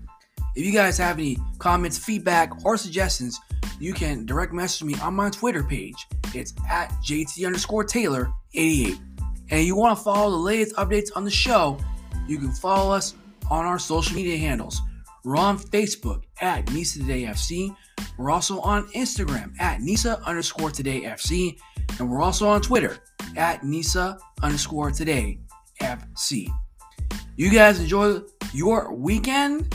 If 0.57 0.65
you 0.65 0.73
guys 0.73 0.97
have 0.97 1.19
any 1.19 1.37
comments, 1.59 1.99
feedback, 1.99 2.65
or 2.65 2.79
suggestions, 2.79 3.39
you 3.79 3.93
can 3.93 4.25
direct 4.25 4.55
message 4.55 4.85
me 4.85 4.95
on 5.03 5.15
my 5.15 5.29
Twitter 5.29 5.63
page. 5.63 6.07
It's 6.35 6.55
at 6.71 6.89
JT 7.05 7.45
underscore 7.45 7.85
Taylor 7.85 8.33
88. 8.55 8.99
And 9.51 9.61
if 9.61 9.67
you 9.67 9.77
want 9.77 9.99
to 9.99 10.03
follow 10.03 10.31
the 10.31 10.39
latest 10.39 10.75
updates 10.77 11.11
on 11.15 11.25
the 11.25 11.31
show, 11.31 11.77
you 12.27 12.39
can 12.39 12.53
follow 12.53 12.91
us 12.91 13.15
on 13.51 13.67
our 13.67 13.79
social 13.79 14.17
media 14.17 14.39
handles. 14.39 14.81
We're 15.25 15.37
on 15.37 15.59
Facebook 15.59 16.23
at 16.41 16.73
Nisa 16.73 17.01
Today 17.01 17.25
FC. 17.25 17.77
We're 18.17 18.31
also 18.31 18.59
on 18.61 18.89
Instagram 18.93 19.53
at 19.61 19.83
Nisa 19.83 20.23
underscore 20.25 20.71
Today 20.71 21.03
FC. 21.03 21.59
And 21.99 22.11
we're 22.11 22.23
also 22.23 22.49
on 22.49 22.63
Twitter 22.63 22.97
at 23.37 23.63
Nisa 23.63 24.19
underscore 24.43 24.91
Today 24.91 25.39
FC. 25.83 26.49
You 27.37 27.51
guys 27.51 27.79
enjoy 27.79 28.21
your 28.55 28.95
weekend, 28.95 29.75